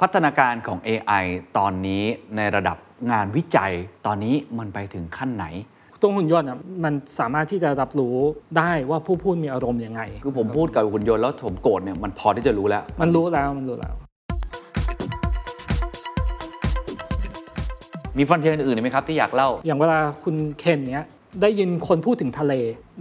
[0.00, 1.24] พัฒนาการของ AI
[1.58, 2.02] ตอนนี้
[2.36, 2.76] ในระดับ
[3.10, 3.72] งานวิจัย
[4.06, 5.46] ตอนนี้มันไปถึงขั้นไหน
[6.00, 8.16] ตัวหุ่นยนต์อะมันสามารถที่จะรับรู้
[8.58, 13.94] ได้ว่าผู้พูดมีอารมณ์ยังไง คือผมพูดกับหุ่นยนต์แล้วผมโกรธเนี่ยมันพอที่จะรู้แล้ว มันรู้แล้วมันรู้แล้ว
[18.18, 21.04] มีฟันเทียนอื่นๆอีกไหมครับที่อยากเล่า อย่างเวลาคุณเคนเนี้ย
[21.42, 22.54] ได้ยินคนพูดถึงทะเล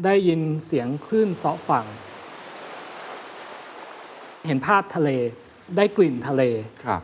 [0.06, 1.86] ได้ยินเสียงคลื่นเซาะฝั่ง
[4.48, 5.10] เห็นภาพทะเล
[5.78, 6.42] ได้กลิ่นทะเล
[6.86, 7.02] ครับ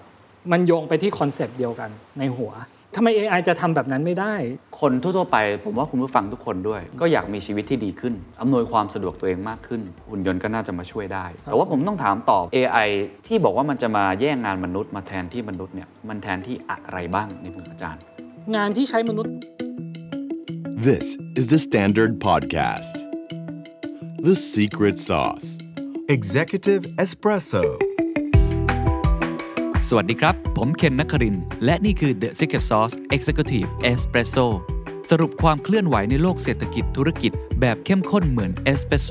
[0.52, 1.90] มันโยงไปที่คอนเซปต์เดียวกัน
[2.20, 2.54] ในหัว
[2.96, 4.36] ทำไม AI จะทำแบบนั้นไม่ได้
[4.80, 12.90] คนทั่วๆไป ผมว่าคุณผู้ฟังทุกคนด้วย ก็อยากมีชีวิตที่ดีขึ้น อำนวยความสะดวกตัวเองมากขึ้น หุ่นยนต์ก็น่าจะมาช่วยได้ แต่ว่าผมต้องถามตอบ AI
[13.28, 18.02] ที่บอกว่ามันจะมาแย่งงานมนุษย์มาแทนที่มนุษย์เนี่ยมันแทนที่อะไรบ้างในมุมอาจารย์
[18.56, 19.34] งานที่ใช้มนุษย์
[20.90, 21.06] This
[21.40, 22.94] is the Standard Podcast.
[24.28, 25.48] The Secret Sauce.
[26.08, 27.89] Executive Espresso.
[29.92, 31.36] สวัสดีครับ ผมเคนนักคริน
[31.66, 34.48] และนี่คือ The Secret Sauce Executive Espresso
[35.10, 39.10] สรุปความเคลื่อนไหวในโลกเศรษฐกิจธุรกิจแบบเข้มข้นเหมือนเอสเปรสโซ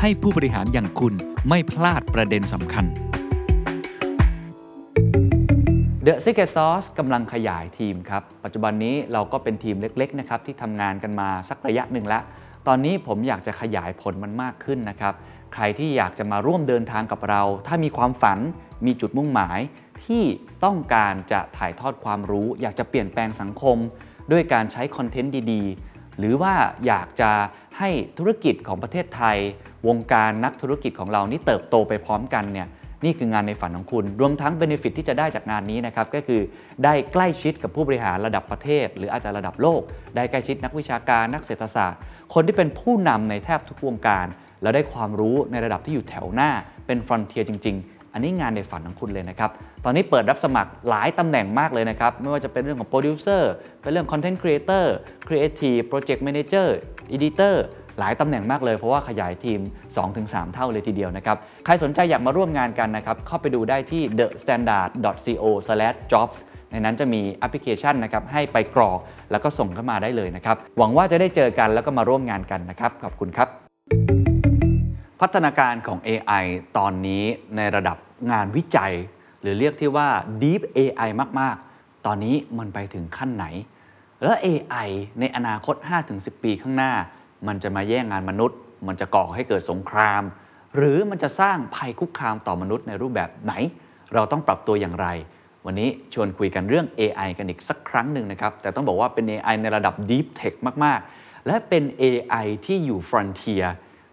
[0.00, 1.14] ให้ผู้บริหารอย่างคุณ
[1.48, 2.84] ไม่พลาดประเด็นสำคัญ
[6.06, 12.22] The Secret Sauce กำลังขยายทีมครับ ปัจจุบันนี้เราก็เป็นทีมเล็กๆนะครับที่ทำงานกันมาสักระยะหนึ่งแล้ว
[12.66, 15.14] ตอนนี้ผมอยากจะขยายผลมันมากขึ้นนะครับ
[15.54, 18.40] ใครที่อยากจะมาร่วมเดินทางกับเรา ถ้ามีความฝัน
[18.86, 19.60] มีจุดมุ่งหมาย
[20.04, 20.24] ที่
[20.64, 23.76] ต้องการจะถ่ายทอดความรู้ อยากจะเปลี่ยนแปลงสังคม
[24.32, 26.54] ด้วยการใช้คอนเทนต์ดีๆ หรือว่า
[26.86, 27.30] อยากจะ
[27.78, 29.36] ให้ธุรกิจของประเทศไทย
[29.88, 32.68] วงการนักธุรกิจของเรานี่เติบโตไปพร้อมกันเนี่ย
[33.04, 36.40] นี่คืองานในฝันของคุณ รวมทั้ง benefit ที่จะได้จากงานนี้นะครับ ก็คือ
[36.84, 39.80] ได้ใกล้ชิดกับผู้บริหารระดับประเทศ หรืออาจจะระดับโลก
[40.16, 42.00] ได้ใกล้ชิดนักวิชาการนักเศรษฐศาสตร์
[42.34, 44.26] คนที่เป็นผู้นำในแทบทุกวงการ
[44.62, 46.50] แล้วได้ความรู้ในระดับที่อยู่แถวหน้า
[46.86, 49.50] เป็น frontier จริง ๆ อันนี้งานในฝันของคุณเลยนะครับ
[49.84, 54.94] ตอนนี้เปิดรับสมัครหลายตำแหน่งมากเลยนะครับ ไม่ว่าจะเป็นเรื่องของโปรดิวเซอร์ เป็นเรื่อง content creator
[55.28, 56.76] creative project manager
[57.12, 57.64] editor
[57.98, 59.60] หลายตำแหน่งมากเลย เพราะว่าขยายทีม
[60.06, 66.36] 2-3 เท่าเลยทีเดียวนะครับ ใครสนใจอยากมาร่วมงานกันนะครับ เข้าไปดูได้ที่ thestandard.co/jobs
[66.70, 68.98] ในนั้นจะมีแอปพลิเคชันนะครับให้ไปกรอก
[69.30, 73.48] แล้วก็ส่งเข้ามาได้เลยนะครับ หวังว่าจะได้เจอกันแล้วก็มาร่วมงานกันนะครับ ขอบคุณครับ
[75.22, 76.44] พัฒนาการของ AI
[76.78, 77.24] ตอนนี้
[77.56, 77.96] ในระดับ
[78.30, 78.92] งานวิจัย
[79.40, 80.08] หรือเรียกที่ว่า
[80.42, 81.08] Deep AI
[81.40, 83.46] มากๆ ตอนนี้มันไปถึงขั้นไหน
[84.22, 84.88] แล้ว AI
[85.20, 85.74] ในอนาคต
[86.10, 86.92] 5-10 ปีข้างหน้า
[87.46, 90.22] มันจะมาแย่งงานมนุษย์ มันจะก่อให้เกิดสงคราม
[90.76, 93.52] หรือมันจะสร้างภัยคุกคามต่อมนุษย์ในรูปแบบไหน
[94.14, 95.06] เราต้องปรับตัวอย่างไร
[95.66, 103.66] วันนี้ชวนคุยกันเรื่อง AI กันอีกสักครั้งหนึ่งนะครับ แต่ต้องบอกว่าเป็น AI ในระดับ Deep Tech มาก ๆ และเป็น AI ที่อยู่ Frontier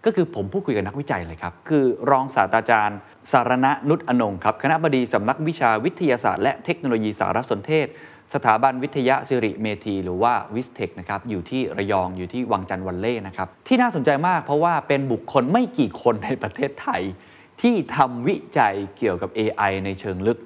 [0.04, 2.98] ก็คือผมพูดคุยกับนักวิจัยเลยครับ คือรองศาสตราจารย์
[3.32, 7.86] สารณะนุชอนงค์ครับ คณะบดีสำนักวิชาวิทยาศาสตร์และเทคโนโลยีสารสนเทศ
[8.34, 17.02] สถาบันวิทยาสิริเมธี หรือว่าวิสเทคนะครับ อยู่ที่ระยอง อยู่ที่วังจันทร์วันเล่นะครับ ที่น่าสนใจมากเพราะว่าเป็นบุคคลไม่กี่คนในประเทศไทย
[17.62, 20.38] ที่ทำวิจัยเกี่ยวกับ AI ในเชิงลึก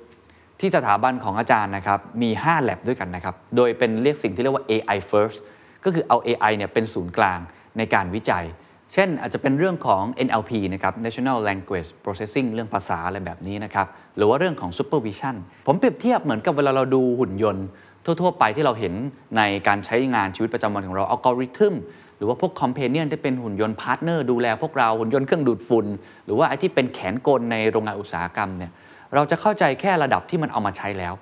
[0.60, 5.38] ที่สถาบันของอาจารย์นะครับ มี5 lab ด้วยกันนะครับ โดยเป็นเรียกสิ่งที่เรียกว่า AI first
[5.84, 7.38] ก็คือเอา AI เนี่ยเป็นศูนย์กลาง
[7.78, 8.44] ในการวิจัย
[8.94, 15.34] เช่นอาจจะเป็นเรื่องของ NLP นะครับ Natural Language Processing เรื่องภาษาอะไรแบบนี้นะครับ หรือว่าเรื่องของ Computer Vision
[15.66, 17.66] ผมเปรียบเทียบเหมือนกับเวลาเราดูหุ่นยนต์
[18.04, 18.94] ทั่ว ๆ ไปที่เราเห็น
[19.36, 21.74] ในการใช้งานชีวิตประจำวันของเราอัลกอริทึม
[22.16, 25.86] หรือว่าพวก companion ที่เป็นหุ่นยนต์ partner ดูแลพวกเราหุ่นยนต์เครื่องดูดฝุ่น
[26.24, 28.72] หรือว่าไอ้ที่เป็นแขนกลในโรงงานอุตสาหกรรมเนี่ย
[29.14, 31.14] เราจะเข้าใจแค่ระดับที่มันเอามาใช้แล้ว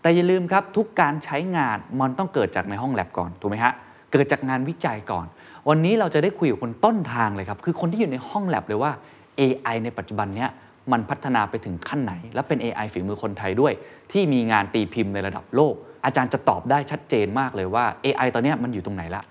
[0.00, 3.72] แต่อย่าลืมครับทุกการใช้งานมันต้องเกิดจากในห้องแลบก่อนถูกไหมฮะ
[4.12, 5.26] เกิดจากงานวิจัยก่อน
[5.68, 8.92] วันนี้เราจะได้คุยกับคนต้นทางเลยครับ คือคนที่อยู่ในห้องแลบเลยว่า
[9.40, 10.50] AI ในปัจจุบันเนี้ย
[10.92, 13.72] มันพัฒนาไปถึงขั้นไหน และเป็น AI ฝีมือคนไทยด้วย
[14.12, 15.74] ที่มีงานตีพิมพ์ในระดับโลก
[16.04, 19.22] อาจารย์จะตอบได้ชัดเจนมากเลยว่า AI ตอนนี้มันอยู่ตรงไหนละ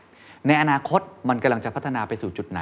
[0.47, 2.59] ในอนาคตมันกำลังจะพัฒนาไปสู่จุดไหน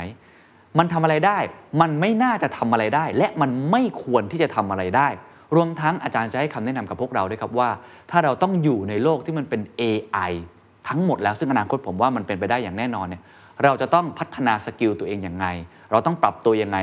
[0.78, 1.38] มันทำอะไรได้
[1.82, 5.08] มันไม่น่าจะทำอะไรได้ และมันไม่ควรที่จะทำอะไรได้
[5.56, 7.70] รวมทั้งอาจารย์จะให้คำแนะนำกับพวกเราด้วยครับว่า
[8.12, 10.32] ถ้าเราต้องอยู่ในโลกที่มันเป็น AI
[10.90, 13.22] ทั้งหมดแล้วซึ่งอนาคตผมว่ามันเป็นไปได้อย่างแน่นอนเนี่ย
[13.64, 15.46] เราจะต้องพัฒนาสกิลตัวเองอย่างไง
[15.92, 16.78] เราต้องปรับตัวยังไง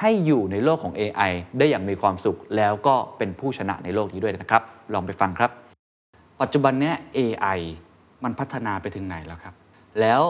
[0.00, 4.62] ให้อยู่ในโลกของ AI ได้อย่างมีความสุข แล้วก็เป็นผู้ชนะในโลกนี้ด้วยนะครับ
[4.94, 5.50] ลองไปฟังครับ
[6.40, 7.58] ปัจจุบันเนี้ย AI
[8.24, 9.54] มันพัฒนาไปถึงไหนแล้วครับ
[10.00, 10.22] แล้ว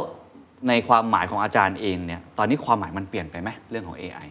[0.69, 4.27] ในความหมายของอาจารย์เองเนี่ย ตอนนี้ความหมายมันเปลี่ยนไปไหมเรื่องของ AI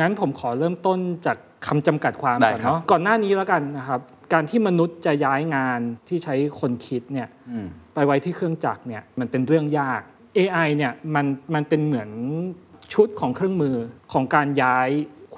[0.00, 4.00] งั้นผมขอเริ่มต้นจากคำจำกัดความได้ก่อนครับเนาะก่อนหน้านี้แล้วกันนะครับ
[4.32, 10.02] การที่มนุษย์จะย้ายงานที่ใช้คนคิดเนี่ยอืมไปไว้ที่เครื่องจักรเนี่ยมันเป็นเรื่องยาก
[10.38, 12.10] AI เนี่ยมันมันเป็นเหมือน
[12.94, 13.76] ชุดของเครื่องมือ
[14.12, 14.88] ของการย้าย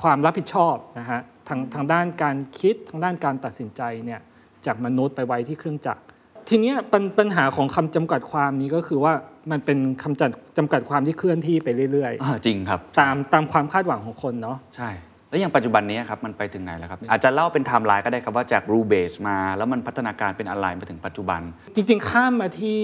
[0.01, 4.21] ความรับผิดชอบนะฮะทางทางด้านการคิดทางด้านการตัดสินใจเนี่ย
[4.67, 6.03] จากมนุษย์ไปไว้ที่เครื่องจักร
[6.49, 9.13] ทีเนี้ยปัญปัญหาของคำจำกัดความนี้ก็คือว่า
[9.51, 14.91] มันเป็นคำจำจำกัดความที่เคลื่อนที่ไปเรื่อยอ่าจริงครับๆตามตามความคาดหวังของคนเนาะใช่
[15.33, 21.41] แล้วอย่างปัจจุบันนี้ครับมันไปถึงไหนแล้วครับ อาจจะเล่าเป็นไทม์ไลน์ก็ได้ครับว่าจาก rule-based มา แล้วมันพัฒนาการเป็นอะไรมาถึงปัจจุบัน
[21.75, 22.81] จริงๆ ข้ามมาที่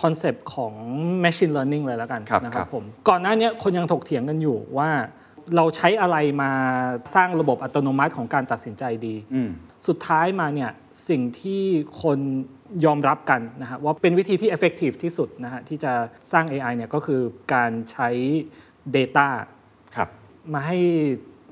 [0.00, 0.74] concept ของ
[1.24, 4.90] machine learning เลยแล้วกันครับนะคครัรับบผมก่อนหน้าเนี้ยคนยังถกเถียงกันอยู่ว่า
[5.56, 6.52] เราใช้อะไรมา
[7.14, 9.50] สร้างระบบอัตโนมัติของการตัดสินใจดีอืม
[9.86, 10.70] สุดท้ายมาเนี่ย
[11.08, 11.62] สิ่งที่
[12.02, 12.18] คน
[12.84, 15.92] ยอมรับกันนะฮะว่าเป็นวิธีที่ effective ที่สุดนะฮะที่จะ
[16.32, 17.20] สร้าง AI เนี่ยก็คือ
[17.54, 18.08] การใช้
[18.96, 19.28] Data
[19.96, 20.08] ครับ
[20.52, 20.78] มาให้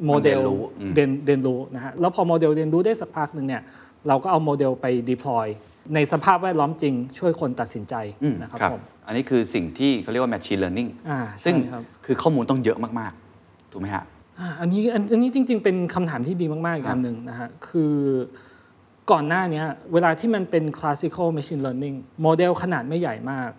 [0.07, 3.63] โมเดลมันเรียนรู้อืมเรียนเรียนรู้นะฮะแล้วพอโมเดลเรียนรู้ได้สักพักหนึ่งเนี่ย
[4.09, 5.47] เราก็เอาโมเดลไป deploy
[5.95, 13.13] ในสภาพแวดล้อมจริงช่วยคนตัดสินใจอืมนะครับครับผมอันนี้คือสิ่งที่เขาเรียกว่า machine learning อ่าซึ่งใช่ครับคือข้อมูลต้องเยอะมาก
[13.43, 14.05] ๆ ถูกไหมฮะ
[14.39, 17.95] อ่าอันนี้อันอันนี้จริง ๆ เป็นคำถามที่ดีมาก ๆ อีกครับอันหนึ่งนะฮะคือ
[19.11, 23.51] ก่อนหน้าเนี้ยเวลาที่มันเป็น classical machine learning โมเดลขนาดไม่ใหญ่มาก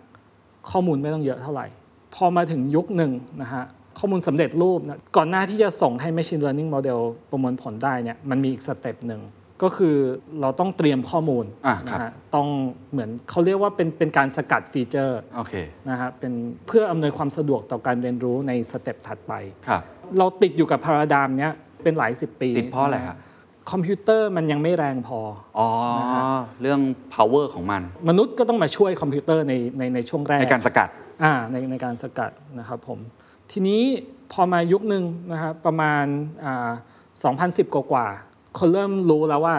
[0.70, 1.66] ข้อมูลไม่ต้องเยอะเท่าไหร่
[2.14, 3.64] พอมาถึงยุคหนึ่งนะฮะ
[3.98, 7.00] ข้อมูลสำเร็จรูปนะก่อนหน้าที่จะส่งให้ machine learning model
[7.30, 9.22] ประมวลผลได้เนี่ยมันมีอีกสเต็ปหนึ่ง
[9.62, 9.96] ก็คือ
[10.40, 12.48] เราต้องเตรียมข้อมูลอ่าครับนะฮะต้อง
[12.92, 15.54] เหมือนเขาเรียกว่าเป็นเป็นการสกัด feature โอเค
[15.90, 16.32] นะฮะเป็น
[16.66, 19.32] เพื่ออำนวยความสะดวกต่อการเรียนรู้ใน step ถัดไป
[19.68, 19.82] ครับ
[20.18, 21.52] เราติดอยู่กับ paradigm เนี้ย
[21.82, 23.16] เป็นหลายสิบปี ติดเพราะอะไรครับ
[23.70, 25.20] คอมพิวเตอร์มันยังไม่แรงพอ
[25.58, 25.68] อ๋อ
[26.62, 26.80] เรื่อง
[27.14, 30.88] power ของมัน มนุษย์ก็ต้องมาช่วยคอมพิวเตอร์ในในในช่วงแรก ในการสกัด
[31.24, 32.98] อ่าในในการสกัดนะครับผม
[33.50, 33.82] ทีนี้
[34.32, 36.04] พอมายุคหนึ่งนะครับประมาณ
[36.44, 36.70] อ่า
[37.62, 39.56] 2010กว่ากว่าๆคนเริ่มรู้แล้วว่า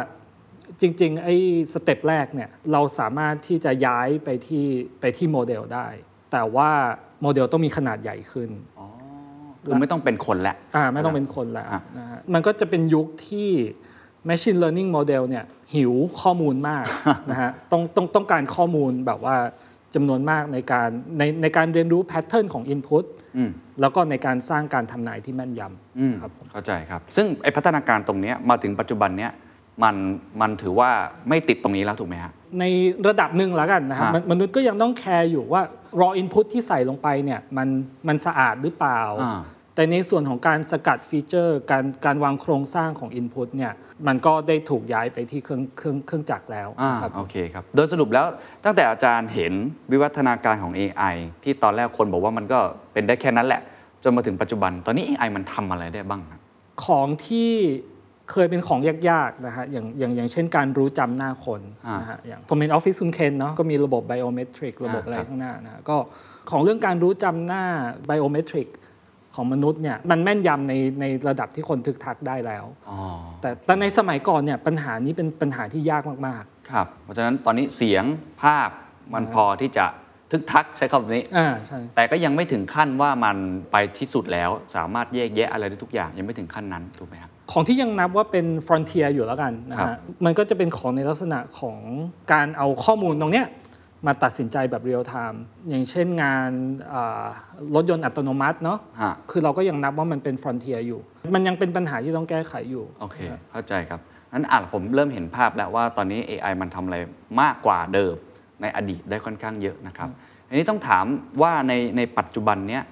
[0.81, 1.35] จริงๆ ไอ้
[1.73, 4.65] step แรกเนี่ยเราสามารถที่จะย้ายไปที่
[5.01, 5.87] ไปที่โมเดลได้
[6.31, 6.69] แต่ว่า
[7.21, 8.49] โมเดลต้องมีขนาดใหญ่ขึ้น
[9.65, 13.49] คือไม่ต้องเป็นคนแล้วอ่าไม่ต้องเป็นคนแล้วอะนะฮะมันก็จะเป็นยุคที่
[14.29, 16.85] machine learning model เนี่ยหิวข้อมูลมาก
[17.31, 19.35] นะฮะต้องต้องต้องการข้อมูลแบบว่า
[19.95, 23.03] จำนวนมากในการในในการเรียนรู้ pattern ของ input
[23.37, 23.51] อืม
[23.81, 25.61] แล้วก็ในการสร้างการทำนายที่แม่นย
[25.99, 29.31] อืมำครับผมเข้าใจครับ ซึ่งไอพัฒนาการตรงเนี้ยมาถึงปัจจุบันเนี้ย
[29.83, 29.95] มัน
[30.41, 30.89] มันถือว่า
[31.29, 32.63] ไม่ติดตรงนี้แล้วถูกไหมฮะใน
[33.07, 35.61] ระดับหนึ่งแล้วกันนะครับฮะมนมนุษย์ก็ยังต้องแคร์อยู่ว่า
[36.01, 37.67] raw input ที่ใส่ลงไปเนี่ยมัน
[38.07, 39.41] มันสะอาดหรือเปล่าอ่า
[39.75, 43.73] แต่ในส่วนของการสกัดฟีเจอร์ การการวางโครงสร้างของ Input เนี่ย
[44.07, 48.25] มันก็ได้ถูกย้ายไปที่เครื่องเครื่องเครื่องจักรแล้วอ่านะครับโอเคครับ โดยสรุปแล้ว
[48.65, 49.53] ตั้งแต่อาจารย์เห็น
[49.91, 52.59] วิวัฒนาการของ AI ที่ตอนแรกคนบอกว่ามันก็
[52.93, 53.61] เป็นได้แค่นั้นแหละ
[54.03, 56.39] จนมาถึงปัจจุบัน ตอนนี้ AI มันทำอะไรได้บ้างครับ
[56.85, 57.51] ของที่
[58.31, 58.79] เคยเป็นของ
[59.09, 65.97] ยากๆนะฮะอย่างอย่างอย่างเช่นการรู้จำหน้าคนอ่านนะฮะอย่างผมเป็นออฟฟิศคุณเคนเนาะก็มีระบบไบโอเมตริกระบบอ่าอะไรครับข้างหน้านะฮะก็
[66.51, 67.63] ของเรื่องการรู้จำหน้า
[68.05, 68.67] ไบโอเมตริก
[69.35, 72.97] ของมนุษย์เนี่ยมันแม่นยำในในระดับที่คนทึกทักได้แล้วอ๋อ
[73.41, 78.03] แต่แต่ในสมัยก่อนเนี่ยปัญหานี้เป็นปัญหาที่ยากมากครับ เพราะฉะนั้นตอนนี้เสียง
[78.41, 78.69] ภาพ
[79.13, 79.85] มันพอที่จะ
[80.31, 83.37] ทึกทักใช้คำนี้ๆอ่าใช่แต่ก็ยังไม่ถึงขั้นว่ามัน
[83.71, 91.77] ไปที่สุดแล้วสามารถแยกแยะอะไรได้ทุกอย่างยังไม่ถึงขั้นนั้นถูกไหมครับของที่ยังนับว่าเป็น frontier อยู่แล้วกันนะครัฮะบมันก็จะเป็นของในลักษณะของ
[92.33, 93.45] การเอาข้อมูลตรงเนี้ย
[94.05, 96.49] มาตัดสินใจแบบเรียลไทม์อย่างเช่นงาน
[96.93, 97.25] อ่า
[97.75, 100.99] รถยนต์อัตโนมัติเนาะฮะคือเราก็ยังนับว่ามันเป็น frontier อยู่
[101.33, 103.17] มันยังเป็นปัญหาที่ต้องแก้ไขอยู่ โอเค
[103.51, 103.99] เข้าใจครับ
[104.33, 106.97] นั้นอะผมเริ่มเห็นภาพแล้วว่าตอนนี้ AI มันทำอะไร
[107.41, 108.15] มากกว่าเดิม
[108.61, 110.09] ในอดีตได้ค่อนข้างเยอะนะครับ
[110.47, 111.05] อันนี้ต้องถาม
[111.41, 112.83] ว่าในในปัจจุบันเนี้ย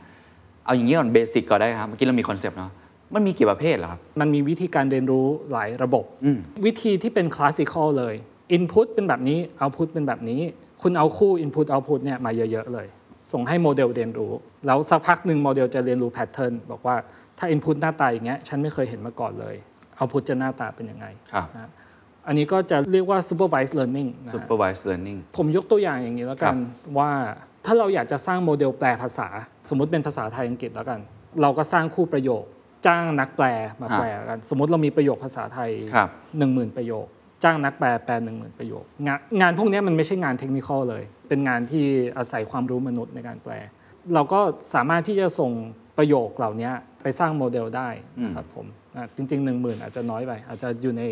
[0.66, 2.72] เอาอย่างนี้ก่อน basic ก็ได้ครับ เมื่อกี้เรามี concept เนาะ
[3.16, 8.16] มันมีกี่ประเภทเหรอครับ มันมีวิธีการเรียนรู้หลายระบบอืมวิธีที่เป็น classical เลย
[8.56, 10.42] input เป็นแบบนี้ output เป็นแบบนี้
[10.81, 12.88] คุณเอาคู่ input output เนี่ยมาเยอะๆเลย
[13.31, 14.31] ส่งให้โมเดลเรียนรู้
[14.65, 16.95] แล้วสักพักหนึ่งโมเดลจะเรียนรู้ pattern บอกว่า
[17.38, 19.55] ถ้า input หน้าตาอย่างเงี้ยฉันไม่เคยเห็นมาก่อนเลย
[20.00, 21.69] output จะหน้าตาเป็นยังไงครับนะ
[22.27, 26.55] อันนี้ก็จะเรียกว่า supervised learning นะฮะ supervised learning ผมยกตัวอย่างอย่างนี้แล้วกัน
[26.98, 27.12] ว่า
[27.65, 29.27] ถ้าเราอยากจะสร้างโมเดลแปลภาษา
[29.69, 31.00] สมมุติเป็นภาษาไทยอังกฤษแล้วกัน
[31.41, 32.43] เราก็สร้างคู่ประโยค
[32.88, 33.45] จ้างนักแปล
[33.81, 37.05] มาฮะแปลกัน สมมติเรามีประโยคภาษาไทยครับหนึ่งหมื่นประโยค
[37.43, 41.86] จ้างนักแปลแปลหนึ่งหมื่นประโยคงานงานพวกนี้มันไม่ใช่งานเทคนิคอลเลย เป็นงานที่
[42.17, 43.53] อาศัยความรู้มนุษย์ในการแปล
[44.13, 44.39] เราก็
[44.74, 45.51] สามารถที่จะส่ง
[45.98, 47.89] ประโยคเหล่านี้ไปสร้างโมเดลได้
[48.24, 48.65] นะครับผม
[48.96, 51.03] อะจริงๆหนึ่งหมื่นอาจจะน้อยไป อาจจะอยู่ใน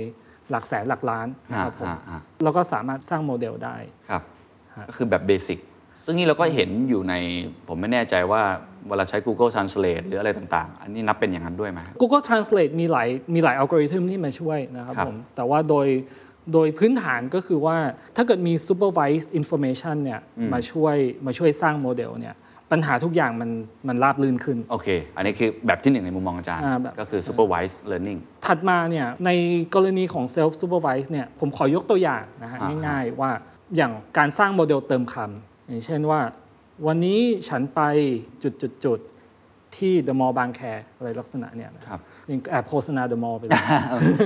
[0.50, 3.78] หลักแสนหลักล้านนะครับผมอ่าอ่าเราก็สามารถสร้างโมเดลได้
[4.10, 4.22] ครับ
[4.76, 5.60] ฮะก็คือแบบเบสิก
[6.04, 7.14] ซึ่งนี่เราก็เห็นอยู่ใน
[7.68, 8.42] ผมไม่แน่ใจว่า
[8.90, 15.88] เวลาใช้ Google Translate หรืออะไรต่างๆ อันนี้นับเป็นอย่างนั้นด้วยไหม Google Translate มีหลายมีหลายอัลกอริทึมที่มาช่วยนะครับครับผมแต่ว่าโดย
[16.54, 17.78] โดยพื้นฐานก็คือว่า
[18.16, 20.20] ถ้าเกิดมี supervised information เนี่ย
[20.54, 22.36] มาช่วยมาช่วยสร้างโมเดลเนี่ย
[22.74, 23.50] ปัญหาทุกอย่างมัน
[23.88, 29.32] มันราบรื่นขึ้น โอเค อันนี้คือแบบที่หนึ่งในมุมมองอาจารย์อ่าแบบก็คือ supervised learning ถัดมาเนี่ยใน
[29.76, 33.32] กรณีของ self supervised เนี่ยผมขอยกตัวอย่างนะฮะอ่าฮะง่ายๆว่า
[33.76, 36.20] อย่างการสร้างโมเดลเติมคำอย่างเช่นว่า
[36.86, 37.20] วันนี้
[37.50, 37.82] ฉันไป
[38.44, 40.62] จุดจุดจุดๆที่ The Mall บางแค
[40.98, 43.62] อะไรลักษณะเนี่ยนะครับยังแอบโฆษณา The Mall ไปเลย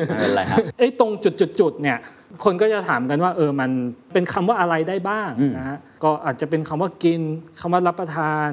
[0.07, 1.97] ไม่เป็นไรฮะไอ้ตรงจุดจุดจุดๆเนี่ย
[2.43, 3.71] คนก็จะถามกันว่าเออมัน
[4.13, 7.21] เป็นคำว่าอะไรได้บ้างอืมนะฮะก็อาจจะเป็นคำว่ากิน
[7.59, 8.49] คำว่ารับประทาน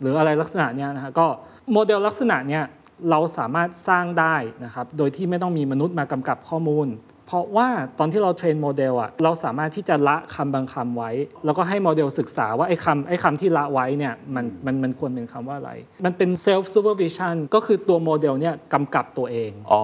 [0.00, 1.26] หรืออะไรลักษณะเนี้ยนะฮะก็
[1.72, 2.64] โมเดลลักษณะเนี้ย
[3.10, 6.86] เราสามารถสร้างได้นะครับโดยที่ไม่ต้องมีมนุษย์มากำกับข้อมูล
[7.30, 7.68] เพราะว่า
[7.98, 11.10] ตอนที่เรา train โมเดลอะเราสามารถที่จะละคำบางคำไว้
[11.44, 15.72] แล้วก็ให้โมเดลศึกษาว่าไอ้คำไอ้คำที่ละไว้เนี่ยมันมันมันควรเป็นคำว่าอะไร
[16.06, 19.82] มันเป็น self supervision ก็คือตัวโมเดลเนี่ยกำกับตัวเอง อ๋อ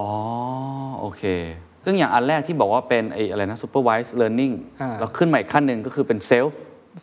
[1.01, 1.23] โอเค
[1.85, 6.53] ซึ่งอย่างอันแรกที่บอกว่าเป็นไอ้อะไรนะ supervised learning อ่าเราขึ้นมาอีกขั้นหนึ่งก็คือเป็น self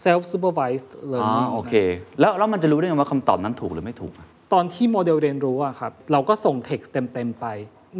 [0.05, 1.73] self supervised อ๋อ learning โอเค
[2.19, 7.47] แล้วแล้วมันจะรู้ได้ไงว่าคำตอบนั้นถูกหรือไม่ถูกอะตอนที่โมเดลเรียนรู้อะครับเราก็ส่ง text เต็มๆไป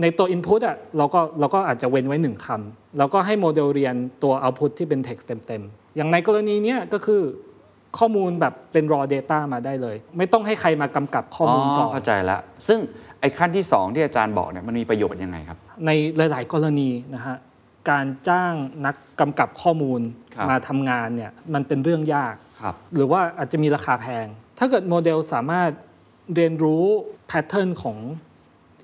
[0.02, 7.22] ในตัว input อะเราก็เราก็อาจจะเว้นไว้หนึ่งคำแล้วก็ให้โมเดลเรียนตัว output ที่เป็น text เต็มๆ อย่างในกรณีเนี้ยก็คือ
[7.98, 12.80] ข้อมูลแบบเป็น raw data มาได้เลย ไม่ต้องให้ใครมากำกับข้อมูลก่อนเข้าใจแล้วซึ่ง
[13.20, 15.90] ไอ้ขั้นที่ 2 ที่อาจารย์บอกเนี่ยมันมีประโยชน์ยังไงครับ ใน
[16.32, 17.38] หลาย ๆ กรณีนะฮะ
[17.90, 18.54] การจ้าง
[18.86, 20.02] นักกำกับข้อมูล
[20.36, 24.26] ครับมาทำงานเนี่ยมันเป็นเรื่องยากครับหรือว่าอาจจะมีราคาแพง
[24.60, 25.70] ถ้าเกิดโมเดลสามารถ
[26.36, 26.84] เรียนรู้
[27.28, 27.98] pattern ของ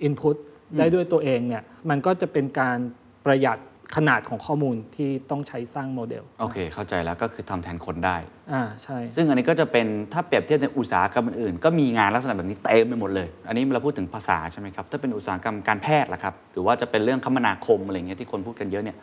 [0.08, 0.38] Input
[0.78, 2.78] ได้ด้วยตัวเองเนี่ยมันก็จะเป็นการ
[3.26, 3.60] ประหยัด
[3.98, 8.18] ขนาดของข้อมูลที่ต้องใช้สร้างโมเดล โอเค เข้าใจแล้วก็คือทำแทนคนได้
[8.54, 18.98] อ่าใช่ ซึ่งอันนี้ก็จะเป็นถ้าเปรียบเทียบในอุตสาหกรรมอื่นๆก็มีงานลักษณะแบบนี้เต็มไปหมดเลย อันนี้เราพูดถึงภาษาใช่ไหมครับ ถ้าเป็นอุตสาหกรรมการแพทย์ล่ะครับ หรือว่าจะเป็นเรื่องคมนาคมอะไรเงี้ยที่คนพูดกันเยอะเนี่ย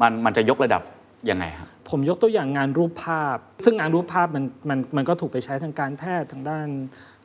[0.00, 0.82] มันมันจะยกระดับ
[1.30, 6.66] ยังไงครับผมยกตัวอย่างงานรูปภาพ ซึ่งงานรูปภาพมันมันมันก็ถูกไปใช้ทางการแพทย์ทางด้าน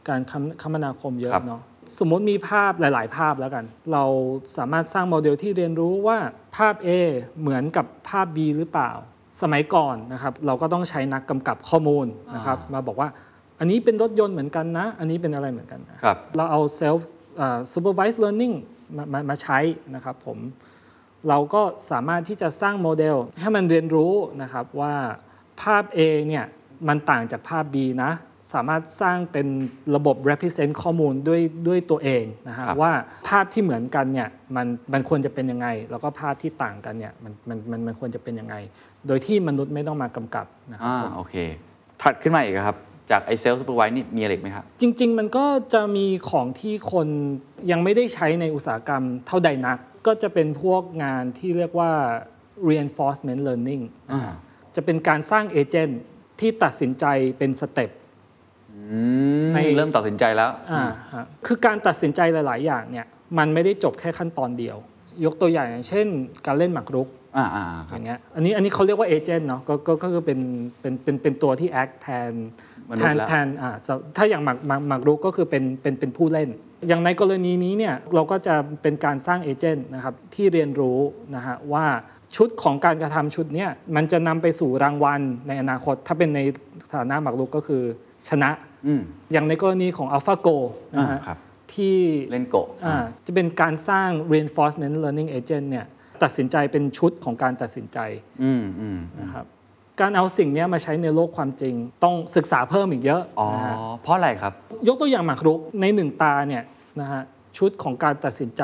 [0.10, 1.62] การคมคมนาคมเยครัอะบเนาะ
[1.98, 4.03] สมมติมีภาพหลาย ๆ ภาพแล้วกัน เรา
[4.57, 6.17] สามารถสร้างโมเดลที่เรียนรู้ว่า
[6.57, 6.89] ภาพ A
[7.39, 8.91] เหมือนกับภาพ B หรือเปล่า
[9.41, 13.10] สมัยก่อนนะครับเราก็ต้องใช้นักกำกับข้อมูลนะครับมาบอกว่า
[13.60, 17.01] อันนี้เป็นรถยนต์เหมือนกันนะ อันนี้เป็นอะไรเหมือนกันนะครับเราเอา self
[17.39, 18.55] อ่า supervised learning
[18.95, 19.60] มามามาใช้
[19.95, 20.38] นะครับผม
[21.29, 24.95] เราก็สามารถที่จะสร้างโมเดลให้มันเรียนรู้นะครับว่า
[25.62, 26.45] ภาพ A เนี่ย
[26.88, 28.12] มันต่างจากภาพ B นะ
[28.53, 29.48] สามารถสร้างเป็น
[29.95, 32.91] ระบบ represent ข้อมูลด้วยด้วยตัวเองนะฮะครับว่า
[33.27, 38.55] ภาพที่เหมือนกันเนี่ยมันมันควรจะเป็นยังไง แล้วก็ภาพที่ต่างกันเนี่ยมันมันมันมันควรจะเป็นยังไง
[39.07, 41.36] โดยที่มนุษย์ไม่ต้องมากำกับนะครับอ่าผมโอเค
[42.01, 42.77] ถัดขึ้นมาอีกครับ
[43.12, 47.07] จากไอเซลซูเปอร์ไวนี่มีอะไรอีกไหมครับ จริง ๆ มันก็จะมีของที่คน
[47.71, 51.91] ยังไม่ได้ใช้ในอุตสาหกรรมเท่าใดนัก ก็จะเป็นพวกงานที่เรียกว่า
[52.69, 54.21] reinforcement learning อ่า
[54.75, 56.00] จะเป็นการสร้างเอเจนต์
[56.39, 57.05] ที่ตัดสินใจ
[57.38, 58.00] เป็นสเต็ปอืม
[59.54, 63.06] ในเริ่มตัดสินใจแล้วอ่าฮะคือการตัดสินใจหลาย ๆ อย่างเนี่ย
[63.38, 64.78] มันไม่ได้จบแค่ขั้นตอนเดียว
[65.25, 66.08] ยกตัวอย่างอย่างเช่น
[66.46, 70.40] การเล่นหมากรุกอ่าอ่าคอรับย่างเงี้ยอันนี้อันนี้เขาเรียกว่าเอเจนต์เนาะก็ก็ก็คือเป็น
[70.82, 72.32] เป็นเป็นเป็นตัวที่ act แทน
[72.90, 76.50] มนุแทษย์นแล้วแทนอ่าสถ้าอย่างหมากหมากหมากรุกก็คือเป็นเป็นเป็นผู้เล่น
[76.88, 81.00] อย่างในกรณีนี้เนี่ยเราก็จะเป็นการสร้างเอเจนต์นะครับที่เรียนรู้
[81.36, 81.86] นะฮะว่า
[82.36, 86.40] ชุดของการกระทำชุดเนี้ยมันจะนำไปสู่รางวัลในอนาคต ถ้าเป็นใน
[86.90, 87.84] สถานะหมากรุกก็คือ
[88.30, 88.50] ชนะ
[88.88, 89.01] อืม
[89.32, 90.58] อย่างในกรณีของ AlphaGo
[90.96, 91.38] นะอ่าฮะครับ
[91.74, 91.98] ที่
[92.30, 95.86] เล่นโกะอ่าจะเป็นการสร้าง reinforcement learning agent เนี่ย
[96.24, 98.00] ตัดสินใจเป็นชุดของการตัดสินใจ
[98.44, 99.46] อืมอืมนะครับ
[100.01, 104.54] การเอาสิ่งเนี้ยมาใช้ในโลกความจริง ต้องศึกษาเพิ่มอีกเยอะอ๋อนะฮะเพราะอะไรครับ
[104.88, 106.63] ยกตัวอย่างหมากรุกในหนึ่งตาเนี่ย
[107.01, 107.22] นะฮะ
[107.58, 108.63] ชุดของการตัดสินใจ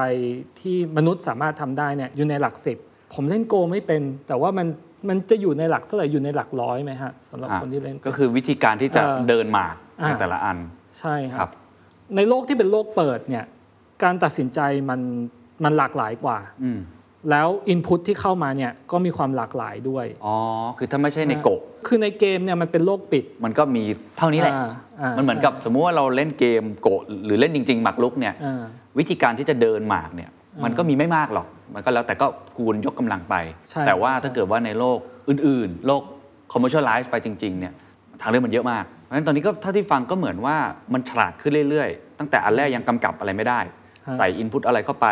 [0.59, 2.77] ที่มนุษย์สามารถทำได้เนี่ยอยู่ในหลักสิบ
[3.13, 4.67] ผมเล่นโกไม่เป็น แต่ว่ามัน
[5.09, 10.57] มันจะอยู่ในหลักเท่าไหร่อยู่ในหลักร้อยไหมฮะสำหรับอ่าคนที่เล่น ก็คือวิธีการที่จะเออเดินหมากอ่าในแต่ละอัน
[10.99, 11.51] ใช่คครัรับบ
[12.15, 13.45] ในโลกที่เป็นโลกเปิดเนี่ย
[14.03, 14.99] การตัดสินใจมัน
[15.63, 16.79] มันหลากหลายกว่าอืม
[17.31, 20.37] แล้วอินพุตที่เข้ามาเนี่ยก็มีความหลากหลายด้วย อ๋อ
[20.77, 23.83] คือถ้าไม่ใช่ในโกะคือในเกมเนี่ยมันเป็นโลกปิด มันก็มี
[24.17, 24.69] เท่านี้แหละอ่า
[25.01, 28.63] อ่ามันเหมือนกับสมมุติว่าเราเล่นเกมโกะหรือเล่นจริง ๆ หมากรุกเนี่ยอ่า
[28.97, 30.29] วิธีการที่จะเดินหมากเนี่ย
[30.63, 33.35] มันก็มีไม่มากหรอก มันก็แล้วแต่ก็คูณยกกำลังไป
[33.69, 34.97] ใช่แต่ว่าใช่ถ้าเกิดว่าในโลก
[35.29, 36.01] อื่น ๆ โลก
[36.53, 37.73] commercialize ไปจริง ๆ เนี่ย
[38.21, 40.55] ทางเลือกมันเยอะมาก เพราะฉะนั้นตอนนี้ก็เท่าที่ฟังก็เหมือนว่า
[40.93, 43.59] มันฉลาดขึ้นเรื่อย ๆ ตั้งแต่อันแรกยังกำกับอะไรไม่ได้
[44.17, 45.07] ใส่ input อะไรเข้าไป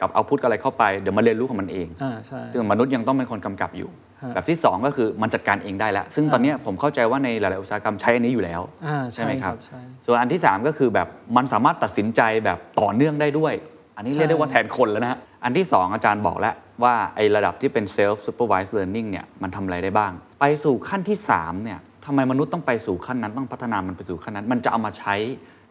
[0.00, 3.90] กับ output อะไรเข้าไป เดี๋ยวมันเรียนรู้ของมันเองอ่าใช่ซึ่งมนุษย์ยังต้องเป็นคนกำกับอยู่
[4.22, 13.54] ฮะแบบที่ 2 ก็คือมันจัดการเองได้แล้ว ซึ่งตอนเนี้ยผมเข้าใจว่าในหลาย ๆ อุตสาหกรรมใช้อันนี้อยู่แล้วอ่าใช่ไหมครับใช่ส่วนอันที่ 3 ก็คือแบบมันสามารถตัดสินใจแบบต่อเนื่องได้ด้วย
[14.00, 25.14] อันนี้ใช่เรียกได้ว่าแทนคนแล้วนะฮะอันที่ 2 อาจารย์บอกแล้วว่าไอ้ระดับที่เป็น self supervised learning เนี่ยมันทำอะไรได้บ้าง ไปสู่ขั้นที่3เนี่ยทำไมมนุษย์ต้องไปสู่ขั้นนั้นต้องพัฒนามันไปสู่ขั้นนั้น มันจะเอามาใช้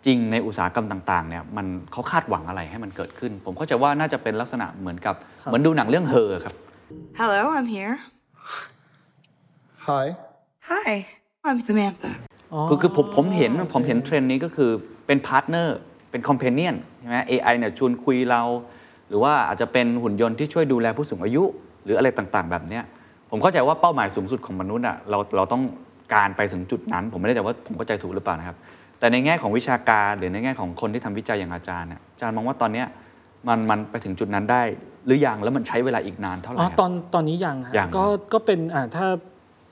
[0.06, 6.56] จริงในอุตสาหกรรมต่างๆเนี่ยมันเขาคาดหวังอะไรให้มันเกิดขึ้น ผมเข้าใจว่าน่าจะเป็นลักษณะเหมือนกับเหมือนดูหนังเรื่องเฮอครับ
[7.20, 7.96] Hello, I'm here.
[9.88, 10.06] Hi.
[10.72, 10.92] Hi,
[11.48, 12.12] I'm Samantha.
[12.70, 14.72] คือคือผมผมเห็นผมเห็นเทรนด์นี้ก็คือ
[15.08, 15.78] เป็น partner
[16.12, 18.42] เป็น companion ใช่ไหม AI เนี่ยชวนคุยเรา
[19.10, 21.44] หรือว่าอาจจะเป็นหุ่นยนต์ที่ช่วยดูแลผู้สูงอายุ
[21.84, 22.84] หรืออะไรต่างๆ แบบเนี้ย
[23.30, 25.64] ผมเข้าใจว่าเป้าหมายสูงสุดของมนุษย์อะเราเราต้อง
[26.14, 28.58] การไปถึงจุดนั้น ผมไม่แน่ใจว่าผมเข้าใจถูกหรือเปล่านะครับ
[29.00, 32.88] แต่ในแง่ของวิชาการหรือในแง่ของคนที่ทำวิจัยอย่างอาจารย์เนี่ยอาจารย์มองว่าตอนเนี้ย
[33.48, 34.62] มันมันไปถึงจุดนั้นได้
[35.06, 39.06] หรือยังแล้วมันใช้เวลาอีกนานเท่าไหร่อ๋อครับตอนตอนนี้ยังฮะยังก็ก็เป็นอ่าถ้า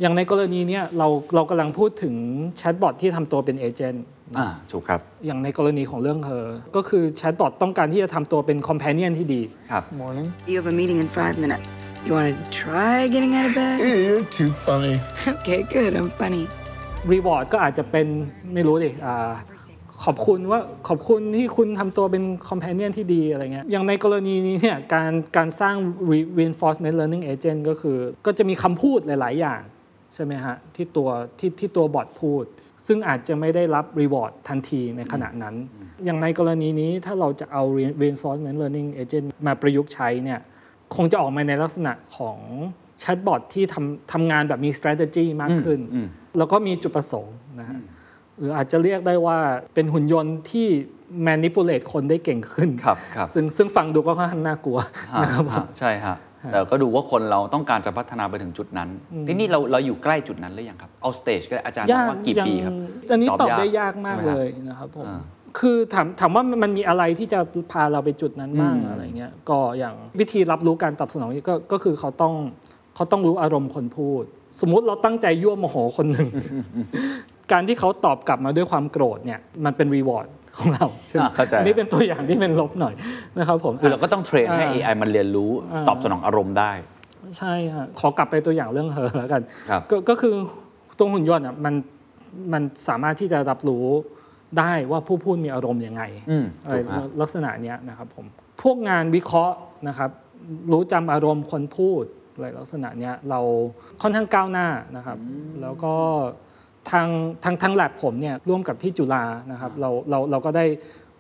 [0.02, 2.16] อย่างในกรณีเนี้ยเราเรากำลังพูดถึง
[2.58, 4.06] chatbot ที่ทำตัวเป็น agent
[4.38, 9.42] อ่าถูกครับ อย่างในกรณีของเรื่องเธอ ก็คือ chatbot ต้องการที่จะทำตัวเป็น companion ที่ดี
[9.72, 10.28] ครับ Morning.
[10.50, 11.70] You have a meeting in five minutes.
[12.06, 13.78] You want to try getting out of bed?
[14.06, 14.96] You're too funny.
[15.38, 15.92] okay, good.
[16.00, 16.44] I'm funny.
[17.12, 18.08] reward ก็อาจจะเป็น
[18.54, 19.32] ไม่รู้ดิอ่า
[20.06, 25.76] ขอบคุณว่าขอบคุณที่คุณทำตัวเป็นคอมเพนเนียนที่ดีอะไรเงี้ยอย่างในกรณีนี้เนี่ยการการสร้าง
[26.10, 29.62] re- reinforcement learning agent ก็คือ ก็จะมีคำพูดหลาย ๆ อย่าง
[30.14, 32.46] ใช่ไหมฮะ ที่ตัวที่ที่ตัวบอทพูด
[32.86, 35.56] ซึ่งอาจจะไม่ได้รับ reward ทันทีในขณะนั้น
[36.06, 40.40] อย่างในกรณีนี้ถ้าเราจะเอา re- reinforcement learning agent มาประยุกต์ใช้เนี่ย
[40.96, 42.38] คงจะออกมาในลักษณะของ
[43.00, 46.08] แชทบอทที่ทำทำงานแบบมี strategy มากขึ้นอืม
[46.38, 47.80] แล้วก็มีจุดประสงค์นะฮะ
[48.38, 49.38] หรืออาจจะเรียกได้ว่า
[49.74, 50.68] เป็นหุ่นยนต์ที่
[51.28, 54.80] manipulate คนได้เก่งขึ้นครับครับซึ่งซึ่งฟังดูก็ค่อนข้างน่ากลัว
[55.14, 56.16] ฮะนะครับผมฮะใช่ฮะ
[56.52, 58.90] แต่ก็ดูว่าคนเราต้องการจะพัฒนาไปถึงจุดนั้น
[59.28, 62.74] ที่นี่เราเราอยู่ใกล้จุดนั้นหรือยังครับ เอาสเตจก็ได้อาจารย์บอกว่ากี่ปีครับ
[63.12, 65.20] อันนี้ตอบตอบยากได้ยากมากใช่ไหมเลฮะยนะครับผมอ่า
[65.60, 67.40] คือถามถามว่ามันมีอะไรที่จะ
[67.72, 72.34] พาเราไปจุดนั้นบ้างอืมอะไรเงี้ยก็อย่างวิธีรับรู้การตอบสนองก็ก็คือเขาต้อง
[72.96, 74.24] เขาต้องรู้อารมณ์คนพูด
[74.62, 76.28] สมมุติเราตั้งใจยั่วโมโหคนหนึ่ง
[77.52, 80.28] การที่เขาตอบกลับมาด้วยความโกรธเนี่ยมันเป็นรีวอร์ด
[80.58, 82.94] ของเราใช่ไหมอ่าเข้าใจอันนี้เป็นตัวอย่างที่เป็นลบหน่อย
[83.38, 86.72] นะครับผมคือเราก็ต้องเทรนให้อ่า AI มันเรียนรู้อ่าตอบสนองอารมณ์ได้
[87.38, 90.36] ใช่ฮะขอกลับไปตัวอย่างเรื่องเฮอแล้วกันครับก็ก็คือ
[90.98, 91.74] ตัวหุ่นยนต์อะมัน
[92.54, 93.86] มันสามารถที่จะรับรู้
[94.60, 98.26] ได้ว่าผู้พูดมีอารมณ์ยังไงอืมอะไรถูกฮะลักษณะเนี้ยนะครับผม
[98.62, 99.56] พวกงานวิเคราะห์
[99.88, 100.10] นะครับ
[100.72, 102.04] รู้จำอารมณ์คนพูด
[102.34, 103.40] อะไรลักษณะเนี้ยเรา
[104.02, 105.18] ค่อนข้างก้าวหน้านะครับ
[105.62, 105.94] แล้วก็
[106.92, 107.08] ทาง
[107.44, 110.66] ทางทางแลบผมเนี่ยร่วมกับที่จุฬานะครับเราเราเราก็ได้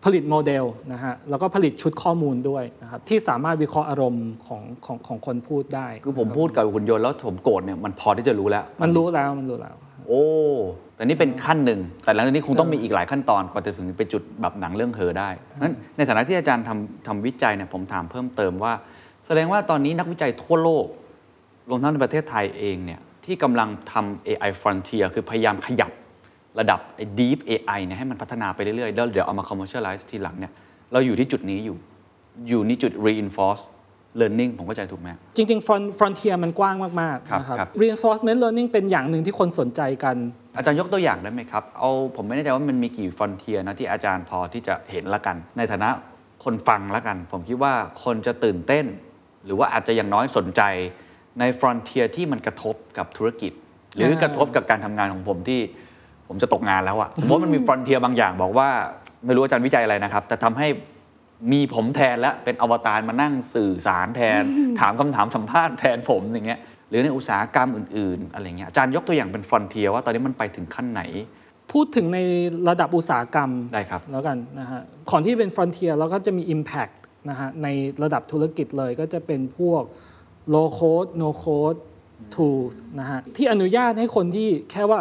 [0.06, 9.76] ผลิตโมเดลนะฮะแล้วก็ผลิตชุดข้อมูลด้วยนะครับที่สามารถวิเคราะห์อารมณ์ของของของคนพูดได้คือผมพูดกับหุ่นยนต์แล้วผมโกรธเนี่ยมันพอที่จะรู้แล้ว มันรู้แล้วมันรู้แล้ว
[10.08, 10.24] โอ้
[10.96, 15.30] แต่นี่เป็นขั้นหนึ่ง แต่หลังจากนี้คงต้องมีอีกหลายขั้นตอนก่อนจะถึงไปจุดแบบหนังเรื่องเฮอได้
[15.62, 18.74] นั้นในฐานะที่อาจารย์ทำทำวิจัยเนี่ยผมถามเพิ่มเติมว่า
[19.26, 20.86] แสดงว่าตอนนี้นักวิจัยทั่วโลก
[21.70, 25.92] รวมทั้งในประเทศไทยเองเนี่ย ที่กำลังทำ AI frontier คือพยายามขยับ
[26.60, 30.52] ระดับไอ้ deep AI เนี่ยให้มันพัฒนาไปเรื่อยๆแล้วเดี๋ยวเอามา commercialize ทีหลังเนี่ย
[30.92, 31.78] เราอยู่ที่จุดนี้อยู่
[32.50, 33.64] อยู่ในจุด reinforce
[34.20, 40.16] learning ผมเข้าใจถูกไหมจริงๆ front frontier มันกว้างมากครับๆนะครับครับ reinforcement learning เป็นอย่างหนึ่งที่คนสนใจกัน
[40.58, 45.90] อาจารย์ยกตัวอย่างได้ไหมครับ เอาผมไม่แน่ใจว่ามันมีกี่ฟอนเทียนะที่อาจารย์พอที่จะเห็นละกัน ในฐานะ
[46.44, 48.86] คนฟังละกัน ผมคิดว่าคนจะตื่นเต้น
[49.46, 50.62] หรือว่าอาจจะอย่างน้อยสนใจ
[51.40, 53.52] ในฟรอนเทียที่มันกระทบกับธุรกิจ
[53.94, 55.60] หรืออ่ากระทบกับการทำงานของผมที่
[56.28, 58.70] ผมจะตกงานแล้วอะสมมติมันมีฟรอนเทียบางอย่างบอกว่า
[59.26, 60.68] ไม่รู้อาจารย์วิจัยอะไรนะครับ แต่ทำให้
[61.52, 64.42] มีผมแทนและเป็นอวตารมานั่งสื่อสารแทน
[64.80, 71.02] ถามคำถามสัมภาษณ์แทนผมอย่างเงี้ยหรือในอุตสาหกรรมอื่น ๆ อะไรเงี้ยอาจารย์ยกตัวอย่างเป็นฟรอนเทียว่าตอนนี้มันไปถึงขั้นไหน
[71.72, 72.20] พูดถึงใน
[72.70, 76.96] ระดับอุตสาหกรรมได้ครับแล้วกันนะฮะก่อนที่เป็น frontier แล้วก็จะมี impact
[77.30, 77.68] นะฮะใน
[78.04, 79.84] ระดับธุรกิจเลยก็จะเป็นพวก
[80.54, 81.80] low code no code
[82.36, 85.00] tools นะฮะที่อนุญาตให้คนที่แค่ว่า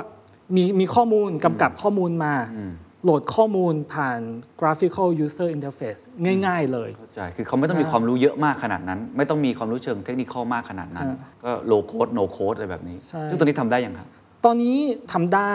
[0.57, 2.35] มีมีข้อมูลกำกับข้อมูลมา
[3.05, 4.21] โหลดข้อมูลผ่าน
[4.61, 6.01] graphical user interface
[6.47, 14.09] ง่าย ๆ เลยเข้าใจคือเขาไม่ต้องมีความรู้เยอะมากขนาดนั้น ไม่ต้องมีความรู้เชิงเทคนิคมากขนาดนั้นอ่าก็ low code no code อะไรแบบนี้ใช่ซึ่งตัวนี้ทำได้ยังครับ
[14.45, 14.79] ตอนนี้
[15.13, 15.55] ทำได้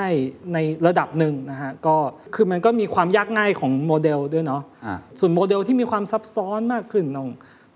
[0.53, 1.95] ในระดับหนึ่งนะฮะก็
[2.35, 7.29] คือมันก็มีความยากง่ายของโมเดลด้วยเนาะอ่าส่วนโมเดลที่มีความซับซ้อนมากขึ้นต้อง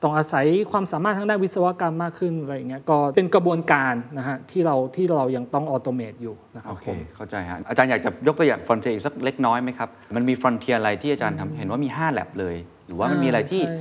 [0.06, 13.78] ต้องอาศัยความสามารถทางด้านวิศวกรรมมากขึ้นอะไรอย่างเงี้ยก็เป็นกระบวนการนะฮะที่เราที่เรายังต้อง automate อยู่นะครับโอเคผมเข้าใจฮะอาจารย์อยากจะยกตัวอย่าง frontier อีกสักเล็กน้อยไหมครับ มันมี frontier อะไรที่อาจารย์ทำเห็นว่ามี5 lab เลย หรือว่ามันมีอะไรที่ใช่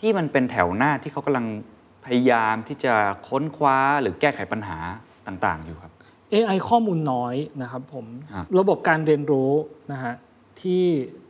[0.00, 1.46] ที่มันเป็นแถวหน้าที่เขากำลัง
[2.04, 2.94] พยายามที่จะ
[3.28, 4.78] ค้นคว้าหรือแก้ไขปัญหา
[5.26, 5.92] ต่างๆ อยู่ครับ
[6.32, 9.52] AI ข้อมูลน้อยนะครับผมครับระบบการเรียนรู้
[9.92, 10.14] นะฮะ
[10.60, 10.82] ที่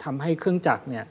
[0.04, 1.04] ทำให้เครื่องจักรเนี่ย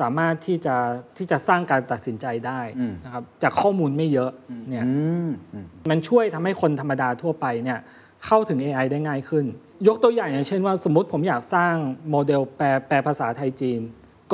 [0.00, 0.76] สามารถที่จะ
[1.16, 2.60] ที่จะสร้างการตัดสินใจได้
[3.04, 4.30] นะครับจากข้อมูลไม่เยอะ
[4.70, 4.92] เนี่ยอื
[5.26, 7.78] มอืมมันช่วยทำให้คนธรรมดาทั่วไปเนี่ย
[8.26, 9.44] เข้าถึง AI ได้ง่ายขึ้น
[9.88, 11.74] ยกตัวอย่างอย่างเช่นว่าสมมติผมอยากสร้าง
[12.10, 13.80] โมเดลแปลแปลภาษาไทยจีน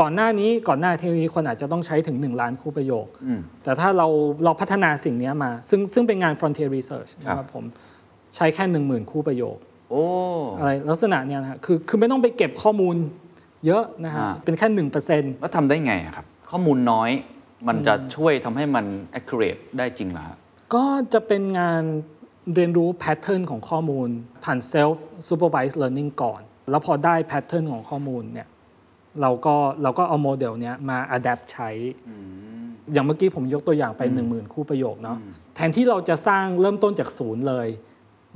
[0.01, 4.09] ก่อนหน้านี้ก่อนหน้าเทคโนโลยีคนอาจจะต้องใช้ถึง 1 ล้านคู่ประโยคอืมแต่ถ้าเรา
[4.45, 7.65] เราพัฒนาสิ่งเนี้ยมา ซึ่งซึ่งเป็นงาน frontier research ครับนะครับผม
[8.37, 9.57] ใช้แค่ 1 0,000 คู่ประโยค
[9.91, 10.05] โอ้
[10.59, 12.97] อะไรลักษณะเนี้ยนะฮะคือคือไม่ต้องไปเก็บข้อมูล
[13.67, 17.11] เยอะนะฮะ อ่า เป็นแค่หนึ่งเปอร์เซ็นต์แล้วทำได้ไงอะครับ ข้อมูลน้อย
[17.69, 18.85] มันจะช่วยทำให้มัน
[19.19, 20.37] accurate ได้จริงเหรอฮะ
[20.75, 21.83] ก็จะเป็นงาน
[22.55, 24.09] เรียนรู้แพทเทิร์นของข้อมูล
[24.45, 24.97] ผ่าน self
[25.29, 28.49] supervised learning ก่อน แล้วพอได้แพทเทิร์นของข้อมูลเนี่ย
[29.21, 31.71] เราก็เราก็เอาโมเดลเนี้ยมา adapt ใช้
[32.93, 35.19] อย่างเมื่อกี้ผมยกตัวอย่างไป 1 0,000 คู่ประโยคเนาะ
[35.55, 37.69] แทนที่เราจะสร้างเริ่มต้นจากศูนย์เลย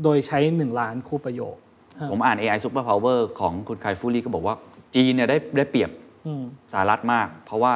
[0.03, 1.57] โดยใช้ 1 ล้านคู่ประโยค
[2.13, 4.57] ผมอ่าน AI Super Power ของคุณไคฟูรี่ก็บอกว่า
[4.95, 5.91] จีนเนี่ยได้ได้เปรียบ
[6.27, 7.75] อืมสหรัฐมาก เพราะว่า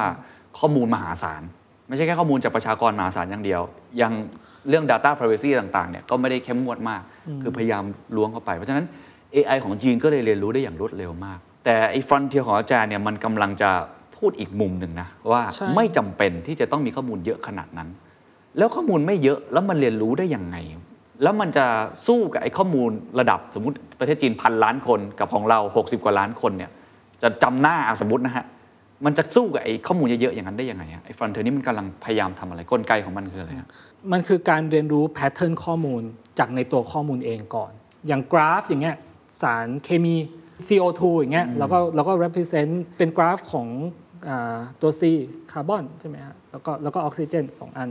[0.59, 1.43] ข้อมูลมหาศาล
[1.89, 3.63] ไม่ใช่แค่ข้อมูลจากประชากรมหาศาลอย่างเดียว
[4.01, 4.13] ยัง
[4.69, 7.03] เรื่อง Data Privacy ต่างๆเนี่ยก็ไม่ได้เข้มงวดมาก
[7.43, 7.85] คือพยายาม
[8.17, 8.87] ล้วงเข้าไป เพราะฉะนั้น
[9.35, 13.71] AI ของจีนก็เลยเรียนรู้ได้อย่างรวดเร็วมาก แต่ไอ้ frontier ของอาจารย์เนี่ยมันกำลังจะ
[14.17, 17.89] พูดอีกมุมหนึ่งนะ ว่าใช่ไม่จำเป็นที่จะต้องมีข้อมูลเยอะขนาดนั้น
[18.59, 20.57] แล้วข้อมูลไม่เยอะแล้วมันเรียนรู้ได้ยังไง
[21.23, 21.67] แล้วมันจะ
[22.07, 26.71] สู้กับไอ้ข้อมูลระดับสมมติประเทศจีนพันล้านคนกับของเรา 60 กว่าล้านคนเนี่ย
[27.23, 28.45] จะจำหน้าเอาสมมตินะฮะ
[29.05, 33.69] มันจะสู้กับไอ้ข้อมูลเยอะๆอย่างนั้นได้ยังไงอะไอ้ frontier นี่มันกำลังพยายามทำอะไรกลไกของมันคืออะไรฮะ
[34.13, 36.03] มันคือการเรียนรู้ pattern ข้อมูล
[36.39, 37.73] จากในตัวข้อมูลเองก่อน
[38.07, 38.97] อย่างกราฟอย่างเงี้ย
[39.43, 40.17] สารเคมี
[40.67, 43.69] CO2 อย่างเงี้ยแล้วก็แล้วก็ represent เป็นกราฟของ
[44.29, 45.03] อาตัว C
[45.53, 47.89] คาร์บอนใช่ไหมฮะแล้วก็แล้วก็ออกซิเจนสองอัน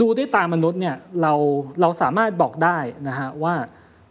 [0.00, 1.34] ดูด้วยตามนุษย์เนี่ยเรา
[1.80, 3.54] เราสามารถบอกได้นะฮะว่า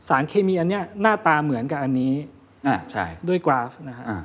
[0.08, 2.14] สารเคมีอันเนี้ยหน้าตาเหมือนกับอันนี้
[2.68, 4.20] อ่าใช่ด้วยกราฟนะฮะอ่า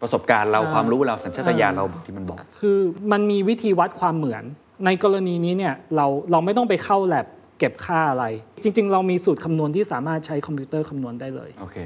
[0.00, 2.78] ประสบการณ์เราอ่าความรู้เราสัญชาตญาณอ่าเราที่มันบอก คือ
[3.12, 4.44] มันมีวิธีวัดความเหมือน
[4.86, 7.26] ในกรณีนี้เนี่ยเราเราไม่ต้องไปเข้าแล็บ
[7.58, 8.24] เก็บค่าอะไร
[8.62, 11.76] จริง ๆ เรามีสูตรคำนวณที่สามารถใช้คอมพิวเตอร์คำนวณได้เลยโอเค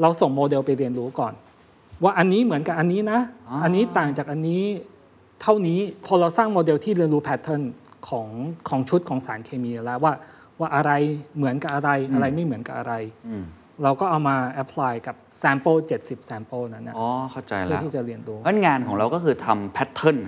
[0.00, 1.32] เราส่งโมเดลไปเรียนรู้ก่อน
[2.02, 4.62] ว่าอันนี้เหมือนกับอันนี้นะอ๋ออัอันนี้ต่างจากอันนี้
[5.42, 7.62] เท่านี้พอเราสร้างโมเดลที่เรียนรู้ pattern
[8.08, 8.28] ของ
[8.68, 10.12] ของชุดของสารเคมีแล้วว่า
[10.60, 10.92] ว่าอะไร
[11.36, 12.94] เหมือนกับอะไรอะไรไม่เหมือนกับอะไร
[13.28, 13.44] อืม
[13.82, 20.18] เราก็เอามา apply กับ sample 70 sample นั้นนะอ๋อเข้าใจเพื่อแล้วที่จะเรียนรู้เพราะงานของเราก็คือทำแพทเทิร์น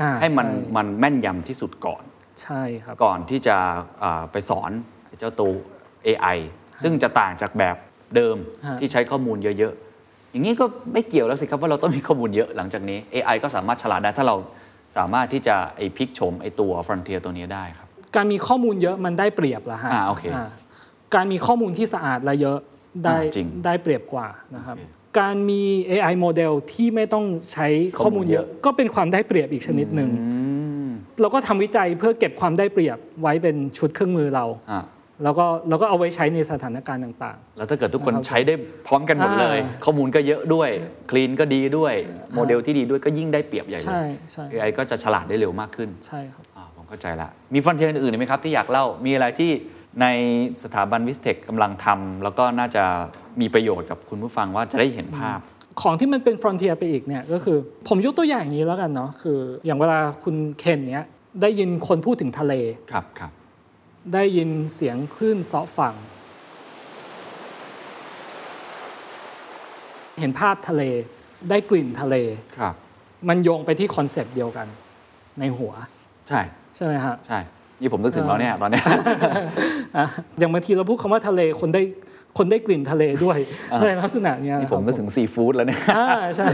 [0.00, 2.02] อ่าให้มันช่มันแม่นยำที่สุดก่อน
[2.42, 3.56] ใช่ครับ ก่อนที่จะ
[4.02, 4.70] อ่าไปสอน
[5.06, 5.52] ไอ้เจ้าตัว
[6.06, 6.38] AI
[6.82, 7.76] ซึ่งจะต่างจากแบบ
[8.14, 14.36] เดิมฮะที่ใช้ข้อมูลเยอะ ๆ อย่างนี้ก็ไม่เกี่ยวแล้วสิครับว่าเราต้องมีข้อมูลเยอะหลังจากนี้ AI ก็สามารถฉลาดได้ถ้าเรา
[14.96, 20.46] สามารถที่จะไอพลิกโฉมไอตัว Frontier ตัวนี้ได้ครับ การมีข้อมูลเยอะมันได้เปรียบละฮะอ่าโอเคา
[21.14, 22.58] การมีข้อมูลที่สะอาดและเยอะ
[23.04, 27.66] ได้อ่าจริงได้เปรียบกว่านะครับโอเคการมี AI โมเดลที่ไม่ต้องใช้
[28.00, 30.38] ข้อมูลเยอะข้อมูลเยอะ ก็เป็นความได้เปรียบอีกชนิดหนึ่งอื
[30.86, 34.84] มเราก็ทำวิจัยเพื่อเก็บความได้เปรียบไว้เป็นชุดเครื่องมือเราอะ
[35.24, 38.54] แล้วก็เราก็เอาไว้ใช้ในสถานการณ์ต่างแล้วถ้าเกิดทุกคนนะครับใช้ได้
[38.86, 40.68] พร้อมกันหมดเลยอ่าข้อมูลก็เยอะด้วย
[41.10, 41.94] คลีนก็ดีด้วย
[42.34, 49.50] โมเดลที่ดีด้วยก็ยิ่งได้เปรียบใหญ่ๆเลใช่ยใช่ AI ก็จะฉลาดได้เร็วมากขึ้น ใช่ครับอ่าผมเข้าใจละ มี frontier อื่นๆอีกไหมครับที่อยากเล่า มีอะไรที่
[50.00, 50.06] ใน
[50.62, 52.84] สถาบัน VISTEC กำลังทำแล้วก็น่าจะ
[53.40, 55.38] มีประโยชน์กับคุณผู้ฟังว่าจะได้เห็นภาพ
[55.82, 61.04] ของที่มันเป็น frontier ไปอีกเนี่ยก็คือผมยกตัวอย่างอย่างนี้แล้วกันเนาะคือ อย่างเวลาคุณเคนเนี้ย
[61.42, 62.54] ได้ยินคนพูดถึงทะเล
[62.92, 63.30] ครับครับ
[64.14, 65.94] ได้ยินเสียงคลื่นเซาะฝั่ง
[70.20, 70.82] เห็นภาพทะเล
[71.50, 72.16] ได้กลิ่นทะเล
[72.58, 72.74] ครับ
[73.28, 74.66] มันโยงไปที่ concept เดียวกัน
[75.40, 75.72] ในหัว
[76.28, 76.40] ใช่
[76.76, 77.38] ใช่ไหมฮะ ใช่
[77.80, 78.84] นี่ผมนึกถึงแล้วเนี่ยตอนเนี้ย
[79.96, 80.06] อะ
[80.38, 81.82] อย่างบางทีเราพูดคำว่าทะเลคนได้
[82.38, 83.38] คนได้กลิ่นทะเลด้วย
[83.72, 86.46] อ่าในลักษณะเนี้ยนี่นะครับผมนึกถึงซีฟู้ดแล้วเนี่ยอ่าใช่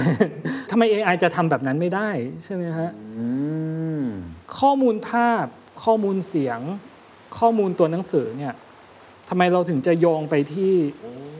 [0.70, 2.10] ทำไม AI จะทำแบบนั้นไม่ได้
[2.44, 3.26] ใช่ไหมฮะอื
[4.02, 4.04] ม
[4.58, 5.44] ข้อมูลภาพ
[5.84, 6.60] ข้อมูลเสียง
[7.38, 8.54] ข้อมูลตัวหนังสือเนี่ย
[9.28, 10.72] ทำไมเราถึงจะโยงไปที่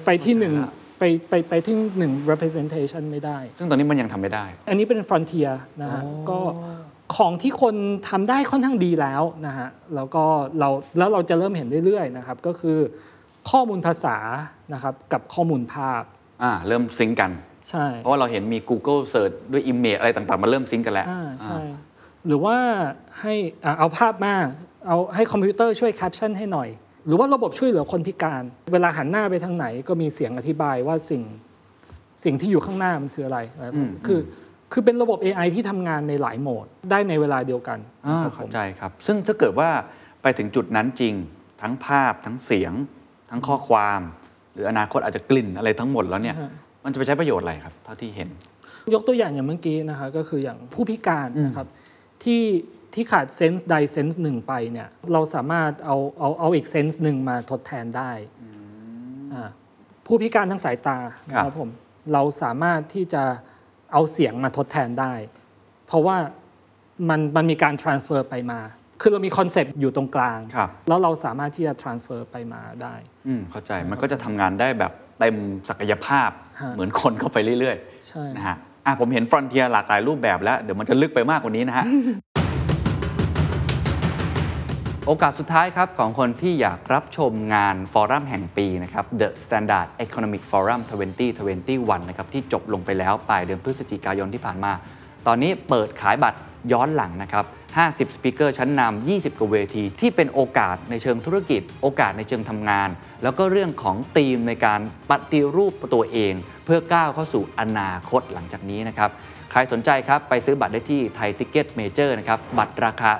[0.06, 0.54] ไปที่หนึ่ง
[0.98, 6.38] ไปไปไปที่หนึ่ง representation ไม่ได้ ซึ่งตอนนี้มันยังทำไม่ได้ อันนี้เป็น frontier นะฮะอ๋อก็
[7.16, 7.74] ของที่คน
[8.08, 10.24] ทำได้ค่อนข้างดีแล้วนะฮะแล้วก็
[10.60, 12.78] เราแล้วเราจะเริ่มเห็นเรื่อยๆนะครับก็คือ
[13.50, 14.16] ข้อมูลภาษา
[14.74, 16.02] นะครับกับข้อมูลภาพ
[16.42, 17.30] อ่าเริ่ม sync กัน
[17.70, 21.76] ใช่เพราะว่าเราเห็นมี Google Search ด้วย Image อะไรต่างๆมันเริ่ม sync กันแล้วอ่าใช่อ่า
[22.26, 22.56] หรือว่า
[23.20, 24.34] ให้อ่าเอาภาพมา
[24.86, 26.68] เอาให้คอมพิวเตอร์ช่วยแคปชั่นให้หน่อย
[27.06, 31.22] หรือว่าระบบช่วยเหลือคนพิการ เวลาหันหน้าไปทางไหนก็มีเสียงอธิบายว่าสิ่ง
[32.24, 34.20] สิ่งที่อยู่ข้างหน้ามันคืออะไรอะไรแบบนี้คือ
[34.74, 39.68] คือเป็นระบบ AI ที่ทำงานในหลายโหมดได้ในเวลาเดียวกันอ่าครับผเข้าม ใจครับ ซึ่งถ้าเกิดว่า
[40.22, 41.14] ไปถึงจุดนั้นจริง
[41.62, 42.72] ทั้งภาพทั้งเสียง
[43.30, 44.00] ทั้งข้อความ
[44.52, 46.50] หรืออนาคตอาจจะกลิ่นอะไรทั้งหมดแล้วเนี่ยฮะ
[46.84, 48.28] มันจะไปใช้ประโยชน์อะไรครับ เท่าที่เห็น
[48.94, 51.68] ยกตัวอย่างอย่างเมื่อกี้นะคะก็คืออย่างผู้พิการนะครับ
[52.24, 52.42] ที่
[52.94, 58.10] ที่ขาด sense ใด sense หนึ่งไปเนี่ยเราสามารถเอาเอาเอาอีก sense หนึ่งมาทดแทนได้
[59.34, 59.48] อ่า
[60.06, 61.70] ผู้พิการทางสายตานะครับครับผม
[62.12, 63.24] เราสามารถที่จะ
[63.92, 65.12] เอาเสียงมาทดแทนได้
[65.86, 66.16] เพราะว่า
[67.08, 68.60] มันมันมีการ transfer ไปมา
[69.00, 72.94] คือเรามี concept อยู่ตรงกลาง ครับ แล้วเราสามารถที่จะ transfer ไปมาได้
[73.26, 75.36] อืมเข้าใจมันก็จะทำงานได้แบบเต็ม
[75.68, 77.76] ศักยภาพฮะเหมือนคนเข้าไปเรื่อย
[78.08, 81.84] ใช่ ๆนะฮะอะผมเห็นฟรอนเทียหลากหลายรูปแบบแล้ว เดี๋ยวมันจะลึกไปมากกว่านี้นะฮะ
[85.08, 90.80] โอกาสสุดท้ายครับของคนที่อยากรับชมงานฟอรัมแห่งปีนะครับ The Standard Economic Forum
[91.44, 94.72] 2021 นะครับที่จบลงไปแล้วปลายเดือนพฤศจิกายนที่ผ่านมา
[95.26, 96.38] ตอนนี้เปิดขายบัตร
[96.72, 102.88] ย้อนหลังนะครับ 50 สปีกเกอร์ชั้นนำ 20 กว่าเวที ที่เป็นโอกาสในเชิงธุรกิจ โอกาสในเชิงทำงาน
[103.22, 109.10] แล้วก็เรื่องของธีมในการปฏิรูปตัวเอง เพื่อก้าวเข้าสู่อนาคตหลังจากนี้นะครับ
[109.50, 113.10] ใครสนใจครับไปซื้อบัตรได้ที่ Thaiticketmajor นะครับบัตรราคา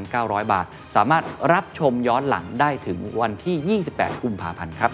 [0.00, 0.66] 3,900 บาท
[0.96, 4.92] สามารถรับชมย้อนหลังได้ถึงวันที่ 28 กุมภาพันธ์ครับ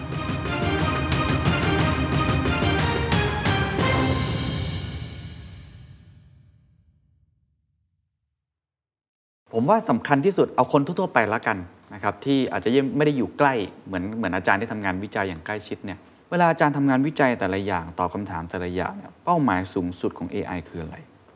[9.53, 11.57] ผมว่าสำคัญที่สุดเอาคนทั่วๆไปละกัน
[11.93, 13.53] นะครับที่อาจจะยังไม่ได้อยู่ใกล้
[13.85, 15.99] เหมือนเหมือนอาจารย์ที่ทำงานวิจัยอย่างใกล้ชิดเนี่ย
[16.31, 20.95] เวลาอาจารย์ทำงานวิจัยแต่ละอย่างตอบคำถามแต่ละอย่างเนี่ยเป้าหมายสูงสุดของ AI คืออะไร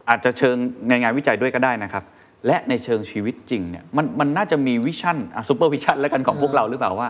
[0.09, 0.55] อาจจะเชิง
[0.89, 2.03] ในงานวิจัยด้วยก็ได้นะครับ
[2.47, 5.17] และในเชิงชีวิตจริงเนี่ยมันมันน่าจะมี vision
[5.49, 7.07] super vision แล้วกันของพวกเราหรือเปล่าว่า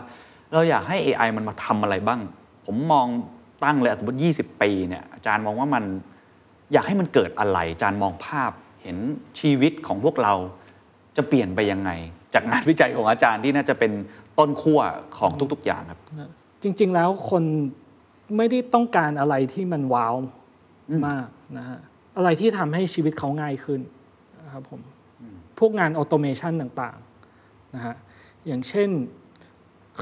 [0.52, 2.20] เราอยากให้ AI มันมาทำอะไรบ้าง
[2.66, 3.06] ผมมอง
[3.64, 5.84] ตั้งเลยสมมติ 20 ปีเนี่ยอาจารย์มองว่ามัน
[6.72, 8.96] อยากให้มันเกิดอะไร อาจารย์มองภาพเห็น
[9.40, 10.34] ชีวิตของพวกเรา
[11.16, 11.90] จะเปลี่ยนไปยังไง
[12.34, 13.92] จากงานวิจัยของอาจารย์ที่น่าจะเป็น
[14.38, 14.80] ต้นขั้ว
[15.18, 16.00] ของทุกๆอย่างครับ
[16.62, 17.42] จริง ๆ แล้วคน
[18.36, 20.14] ไม่ได้ต้องการอะไรที่มันว้าว
[21.06, 21.78] มากนะฮะ
[22.16, 23.80] อะไรที่ทำให้ชีวิตเขาง่ายขึ้น
[24.44, 24.80] นะครับผม
[25.58, 27.94] พวกงานออโตเมชันต่างๆนะฮะ
[28.46, 28.90] อย่างเช่น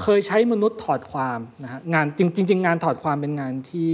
[0.01, 3.91] เคยใช้มนุษย์ถอดความนะฮะงานจริงจริงๆงานถอดความเป็นงานที่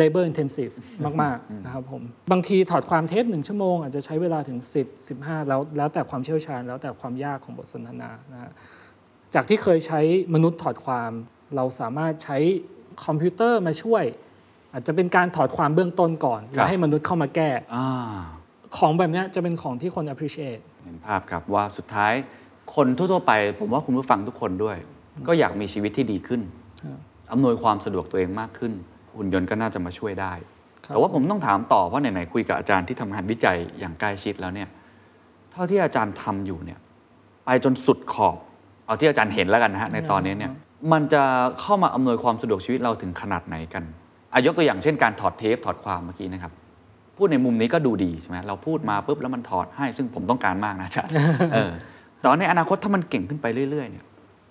[0.00, 0.74] labor intensive
[1.22, 8.50] มากๆนะครับผมบางทีถอดความเทปหนึ่งชั่วโมง อาจจะใช้เวลาถึง 10 15 แล้วแล้วแต่ความเชี่ยวชาญ แล้วแต่ความยากของบทสนทนานะฮะ
[9.34, 10.00] จากที่เคยใช้
[10.34, 11.12] มนุษย์ถอดความ
[11.56, 12.38] เราสามารถใช้
[13.04, 14.04] คอมพิวเตอร์มาช่วย
[14.72, 17.86] อาจจะเป็นการถอดความเบื้องต้นก่อน แล้วให้มนุษย์เข้ามาแก้อ่า
[18.76, 22.12] ของแบบเนี้ยจะเป็นของที่คน appreciate เห็นภาพครับว่าสุดท้าย
[22.74, 24.76] คนทั่วๆไป ผมว่าคุณผู้ฟังทุกคนด้วย
[25.26, 26.40] ก็อยากมีชีวิตที่ดีขึ้น
[27.32, 28.72] อำนวยความสะดวกตัวเองมากขึ้น
[29.16, 30.32] หุ่นยนต์ก็น่าจะมาช่วยได้
[30.84, 34.68] ครับแต่ว่าผมต้องถามต่อเพราะไหนๆคุยกับอาจารย์ที่ทำงานวิจัยอย่างใกล้ชิดแล้วเนี่ย
[35.52, 36.78] เท่าที่อาจารย์ทำอยู่เนี่ย
[37.44, 38.36] ไปจนสุดขอบ
[38.86, 40.52] เอาที่อาจารย์เห็นแล้วกันนะฮะในตอนนี้เนี่ย
[40.92, 41.22] มันจะ
[41.60, 43.84] เข้ามาอำนวยความสะดวกชีวิตเราถึงขนาดไหนกัน
[44.32, 46.52] อายกตัวอย่างเช่นการถอดเทปถอดความเมื่อกี้นะครับ
[47.16, 51.12] พูดในมุมนี้ก็ดูดีใช่ไหมเราพูดมาปุ๊บแล้วมันถอดให้ ซึ่งผมต้องการมากนะอาจารย์
[51.54, 51.70] เออ
[52.20, 54.04] แต่ว่าในอนาคตถ้ามันเก่งขึ้นไปเรื่อยๆเนี่ย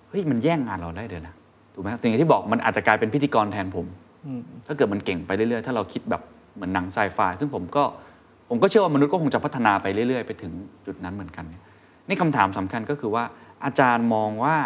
[0.08, 1.34] เฮ้ยมันแย่งงานเราได้เดี๋ยวนะ
[1.74, 3.86] ถูกไหมครับสิ่งที่บอกมันอาจจะกลายเป็นพิธีกรแทนผม
[4.66, 6.22] ถ้าเกิดมันเก่งไปเรื่อยๆ ถ้าเราคิดแบบ
[6.54, 7.84] เหมือนหนังไซไฟซึ่งผมก็
[8.48, 10.52] ผมก็เชื่อว่ามนุษย์ก็คงจะพัฒนาไปเรื่อยๆ ไปถึง
[10.86, 11.62] จุดนั้นเหมือนกันเนี่ย
[12.08, 13.24] นี่คำถามสำคัญก็คือว่า
[13.64, 14.56] อาจารย์มองว่า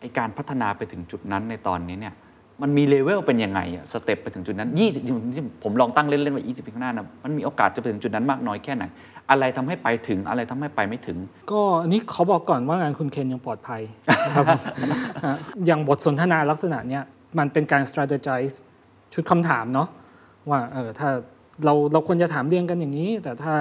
[0.00, 2.14] ไอการพัฒนาไปถึงจุดนั้นในตอนนี้เนี่ย
[2.62, 8.84] มันมีเลเวลเป็นยังไงอะสเต็ปไปถึงจุดนั้น 20ที่ผมลองตั้งเล่นๆว่า 20ปีข้างหน้านะมันมีโอกาสจะไปถึงจุดนั้นมากน้อยแค่ไหน
[9.30, 11.18] อะไรทำให้ไปถึงอะไรทำให้ไปไม่ถึง
[11.52, 13.82] ก็อันนี้ขอบอกก่อนว่างานคุณเคนยังปลอดภัย
[14.26, 14.46] นะครับ
[15.26, 17.02] ฮะอย่างบทสนทนาลักษณะเนี้ย
[17.38, 18.54] มันเป็นการ strategize
[19.14, 19.88] ชุดคำถามเนาะ
[20.50, 21.08] ว่าเออถ้า
[21.64, 23.54] เราเราควรจะถามเรียงกันอย่างนี้ แต่ถ้า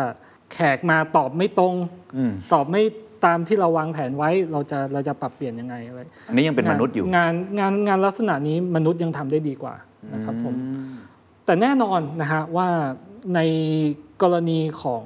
[0.54, 1.74] แขกมาตอบไม่ตรง
[2.18, 2.84] อืมตอบไม่
[3.26, 9.76] ตามที่เราวางแผนไว้เราจะเราจะปรับเปลี่ยนยังไงอะไรอันนี้ยังเป็นมนุษย์อยู่งานงานงานลักษณะนี้มนุษย์ยังทำได้ดีกว่า
[10.14, 10.56] นะครับผม
[11.46, 12.68] แต่แน่นอนนะฮะว่า
[13.36, 13.40] ใน
[14.22, 15.06] กรณีของ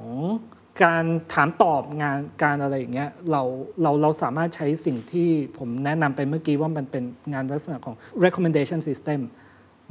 [0.84, 3.42] การถามตอบงานการอะไรอย่างเงี้ยเรา
[3.82, 7.94] เราเราสามารถใช้สิ่งที่ผมแนะนำไปเมื่อกี้ว่ามันเป็นงานลักษณะของ
[8.24, 9.20] recommendation system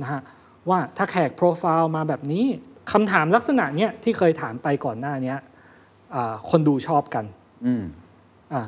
[0.02, 0.22] นะฮะ
[0.70, 2.46] ว่าถ้าแขกโปรไฟล์มาแบบนี้
[2.92, 5.38] คำถามลักษณะเนี้ยที่เคยถามไปก่อนหน้าเนี้ย
[6.16, 7.26] อ่าคนดูชอบกัน
[7.66, 8.01] อืมอะ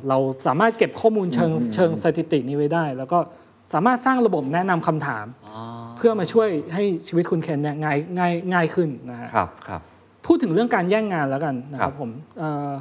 [0.10, 3.20] เราสามารถเก็บข้อมูลเชิงเชิงสถิตินี้ไว้ได้ แล้วก็
[3.74, 5.26] สามารถสร้างระบบแนะนำคำถาม
[5.98, 9.82] เพื่อมาช่วยให้ชีวิตคุณเคนเนี่ยง่ายง่ายง่ายขึ้นนะฮะครับครับ
[10.26, 12.72] พูดถึงเรื่องการแย่งงานแล้วกันนะคครัรับบผมเอ่อ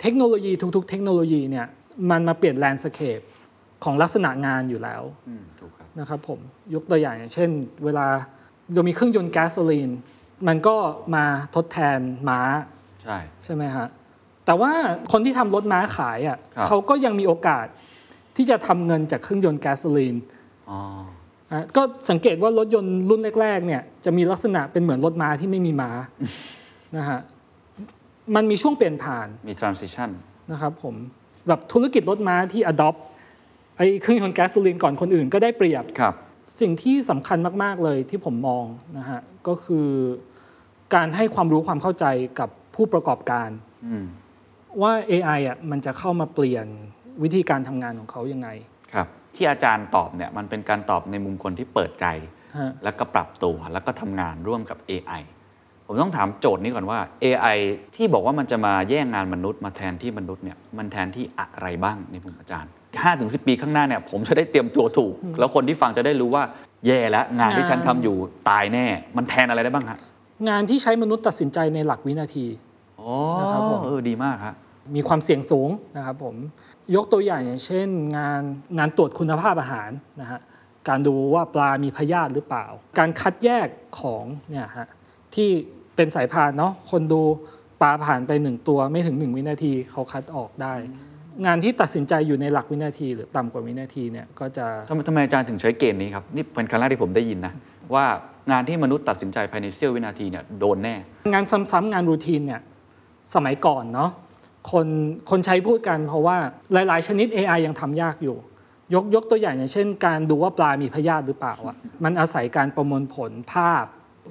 [0.00, 1.66] เทคโนโลยีทุกๆ เทคโนโลยีเนี่ย
[2.10, 3.20] มันมาเปลี่ยนแลนด์สเคป
[3.84, 6.38] ของลักษณะงานอยู่แล้วอืมถูกครับนะครับผม
[6.74, 7.50] ยกตัวอย่างอย่างเช่น
[7.84, 8.06] เวลา
[8.74, 9.90] เรามีเครื่องยนต์แก๊สโซลีน
[10.48, 10.76] มันก็
[11.14, 12.40] มาทดแทนม้า
[13.02, 13.86] ใช่ใช่ไหมฮะ
[14.48, 14.72] แต่ว่า
[15.12, 17.66] คนที่ทำรถม้าขายอะครับเขาก็ยังมีโอกาส
[18.36, 20.16] ที่จะทำเงินจากเครื่องยนต์แก๊สโซลีน
[20.70, 20.78] อ๋อ
[21.52, 25.90] อะก็สังเกตว่ารถยนต์รุ่นแรก ๆ เนี่ยจะมีลักษณะเป็นเหมือนรถม้าที่ไม่มีม้า
[26.96, 27.20] นะฮะ
[28.34, 30.10] มันมีช่วงเปลี่ยนผ่าน มี transition
[30.52, 30.94] นะครับผม
[31.48, 32.98] แบบธุรกิจรถม้าที่ adopt
[33.76, 36.14] ไอ้เครื่องยนต์แก๊สโซลีนก่อนคนอื่นก็ได้เปรียบครับ
[36.60, 38.64] สิ่งที่สำคัญมาก ๆ เลยที่ผมมอง
[38.98, 39.88] นะฮะก็คือ
[40.94, 42.04] การให้ความรู้ความเข้าใจ
[42.38, 43.48] กับผู้ประกอบการ
[43.86, 44.06] อืม
[44.82, 46.66] ว่า AI อะมันจะเข้ามาเปลี่ยน
[47.22, 48.48] วิธีการทำงานของเขายังไง
[48.94, 52.06] ครับ ที่อาจารย์ตอบเนี่ยมันเป็นการตอบในมุมคนที่เปิดใจ
[52.56, 55.22] ฮะ แล้วก็ปรับตัวแล้วก็ทำงานร่วมกับ AI
[55.86, 57.58] ผมต้องถามโจทย์นี้ก่อนว่า AI
[57.96, 66.44] ที่บอกว่ามันจะมาแย่งงานมนุษย์มาแทนที่มนุษย์เนี่ยมันแทนที่อะไรบ้างในมุมอาจารย์5ถึง10 ปีข้างหน้าเนี่ยผมจะได้เตรียมตัวถูก แล้วคนที่ฟังจะได้รู้ว่า
[66.86, 68.16] แย่แล้วงานที่ฉันทำอยู่
[68.48, 69.98] ตายแน่ มันแทนอะไรได้บ้างฮะ
[70.48, 72.67] งานที่ใช้มนุษย์ตัดสินใจในหลักวินาทีอ๋อ
[73.40, 74.54] นะครับผมเออดีมากครับ
[74.94, 76.34] มีความเสี่ยงสูงนะครับผม
[76.94, 78.42] ยกตัวอย่างอย่างเช่น งาน
[78.78, 79.90] งานตรวจคุณภาพอาหาร
[80.20, 80.40] นะฮะ
[80.88, 82.66] การดูว่าปลามีพยาธิหรือเปล่า
[82.98, 83.66] การคัดแยก
[84.00, 84.86] ของเนี่ยฮะ
[85.34, 85.48] ที่
[85.96, 87.22] เป็นสายพานเนาะคนดู
[87.82, 90.74] ปลาผ่านไปหนึ่งตัวไม่ถึงหนึ่งวินาทีเขาคัดออกได้
[91.46, 97.52] งานที่ตัดสินใจอยู่ในหลักวินาที หรือต่ำกว่าวินาทีเนี่ยก็จะทำไมทำไมอาจารย์ถึงใช้เกณฑ์นี้ครับนี่เป็นครั้งแรกที่ผมได้ยินนะ
[97.94, 98.04] ว่า
[98.50, 100.94] งานที่มนุษย์ตัดสินใจภายในเสี้ยววินาทีเนี่ยโดนแน่
[101.32, 102.60] งานซ้ำๆงานรูทีนเนี่ย
[103.34, 104.10] สมัยก่อนเนาะ
[104.70, 104.86] คน
[105.30, 106.36] คนใช้พูดกันเพราะว่า
[106.72, 108.36] หลาย ๆ ชนิด AI ยังทำยากอยู่
[108.94, 113.84] ยกยกตัวอย่างอย่างเช่น การดูว่าปลามีพยาธิหรือเปล่าอะมันอาศัยการประมวลผลภาพ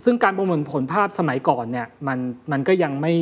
[0.03, 2.19] ซึ่งการประมวลผลภาพสมัยก่อนเนี่ยมัน
[2.51, 3.13] มันก็ยังไม่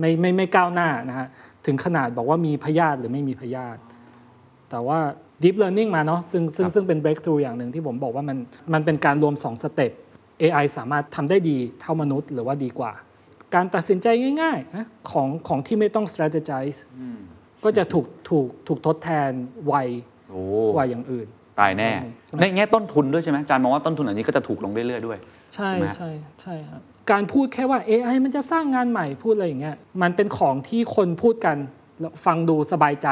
[0.00, 1.28] ไม่ไม่ไม่ก้าวหน้านะฮะ
[1.66, 3.80] ถึงขนาดบอกว่ามีพยาธิหรือไม่มีพยาธิ
[4.70, 4.98] แต่ว่า
[5.42, 8.38] deep learning มาเนาะซึ่งซึ่งครับซึ่งเป็น breakthrough อย่างหนึ่งที่ผมบอกว่ามัน
[8.72, 9.92] มันเป็นการรวม2สเต็ป
[10.42, 12.92] AI สามารถทำได้ดีเท่ามนุษย์หรือว่าดีกว่า
[13.54, 14.06] การตัดสินใจ
[14.42, 16.78] ง่ายๆนะของของที่ไม่ต้อง strategize
[17.64, 19.30] ก็จะถูกถูกถูกทดแทน
[19.66, 19.74] ไว
[20.30, 20.40] โอ้
[20.74, 21.28] กว่าอย่างอื่น
[21.60, 21.90] ตายแน่
[22.40, 25.18] ในแง่ต้นทุนด้วยใช่ไหมอาจารย์มองว่าต้นทุนอันนี้ก็จะถูกลงเรื่อยๆด้วย
[25.54, 26.10] ใช่ถูกไหมใช่
[26.42, 31.56] ใช่ครับการพูดแค่ว่า AI มันจะสร้างงานใหม่พูดอะไรอย่างเงี้ยมันเป็นของที่คนพูดกัน
[32.00, 33.08] แล้วฟังดูสบายใจ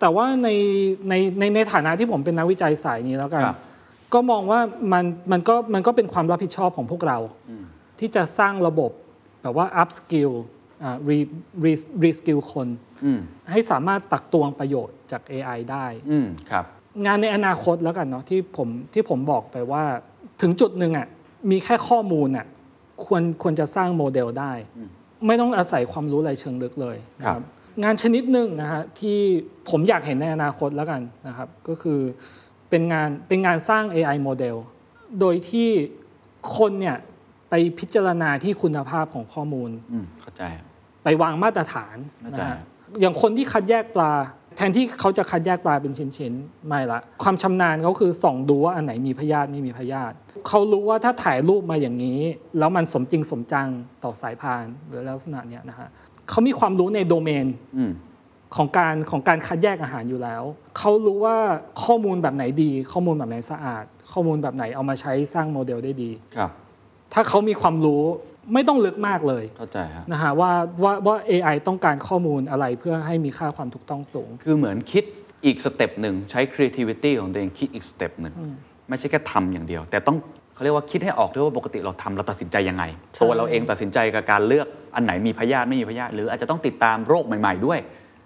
[0.00, 0.48] แต่ว่าใน
[1.08, 3.58] ในในในฐานะที่ผมเป็นนักวิจัยสายนี้แล้วกันครับ
[4.14, 4.60] ก็มองว่า
[4.92, 7.18] มันมันก็มันก็เป็นความรับผิดชอบของพวกเรา
[7.98, 8.90] ที่จะสร้างระบบ
[9.42, 10.32] แบบว่า up skill
[10.82, 11.18] อ่า re
[11.64, 12.68] re re skill คน
[13.04, 16.64] อืมให้สามารถตักตวงประโยชน์จาก AI ได้อืมครับ
[17.06, 19.84] งานในอนาคตแล้วกันเนาะที่ผมที่ผมบอกไปว่า
[20.42, 21.06] ถึงจุดหนึ่งอะ
[21.50, 22.46] มีแค่ข้อมูลอะ
[23.04, 24.52] ควรควรจะสร้างโมเดลได้
[25.26, 27.46] ไม่ต้องอาศัยความรู้อะไรเชิงลึกเลยนะคครัรับบ
[27.84, 29.18] งานชนิดหนึ่งนะฮะที่
[29.70, 32.00] ผมอยากเห็นในอนาคตแล้วกันนะครับ ก็คือ
[32.70, 34.56] เป็นงานเป็นงานสร้าง AI โมเดล
[35.20, 35.68] โดยที่
[36.56, 36.96] คนเนี่ย
[37.54, 40.42] ไปพิจารณาที่คุณภาพของข้อมูล อืมเข้าใจ
[41.04, 42.58] ไปวางมาตรฐานเข้าใจ นะฮะ
[43.00, 44.12] อย่างคนที่คัดแยกปลา
[44.56, 50.14] แทนที่เขาจะคัดแยกปลาเป็นชิ้นๆไม่ละ ความชำนาญเขาคือส่องดูว่าอันไหนมีพยาธิไม่มีพยาธิ
[50.48, 52.20] เขารู้ว่าถ้าถ่ายรูปมาอย่างนี้
[52.58, 53.68] แล้วมันสมจริงสมจัง
[54.04, 55.88] ต่อสายพานหรือลักษณะเนี้ยนะฮะ
[56.30, 57.92] เขามีความรู้ในโดเมน อืม
[58.56, 60.42] ของการของการคัดแยกอาหารอยู่แล้ว
[60.78, 61.36] เขารู้ว่า
[61.84, 66.50] ข้อมูลแบบไหนดี ข้อมูลแบบไหนสะอาด ข้อมูลแบบไหนเอามาใช้สร้างโมเดลได้ดี ครับ
[67.14, 68.02] ถ้าเขามีความรู้
[68.54, 70.50] ไม่ต้องลึกมากเลยเข้าใจฮะนะฮะว่า
[70.82, 75.04] ว่าว่า AI ต้องการข้อมูลอะไรเพื่อให้มีค่าความถูกต้องสูง คือเหมือนคิด
[75.44, 78.34] อีก step หนึ่งใช้ creativity ของตัวเองคิดอีก step หนึ่ง
[78.88, 80.16] ไม่ใช่แค่ทำอย่างเดียว แต่ต้อง
[80.54, 87.78] เขาเรียกว่าคิดให้ออกด้วยว่าปกติเราทำเราตัดสินใจยังไงใช่ตัวเราเองตัดสินใจกับการเลือกอันไหนมีพยาธิไม่มีพยาธิหรืออาจจะต้องติดตามโรคใหม่ ๆด้วย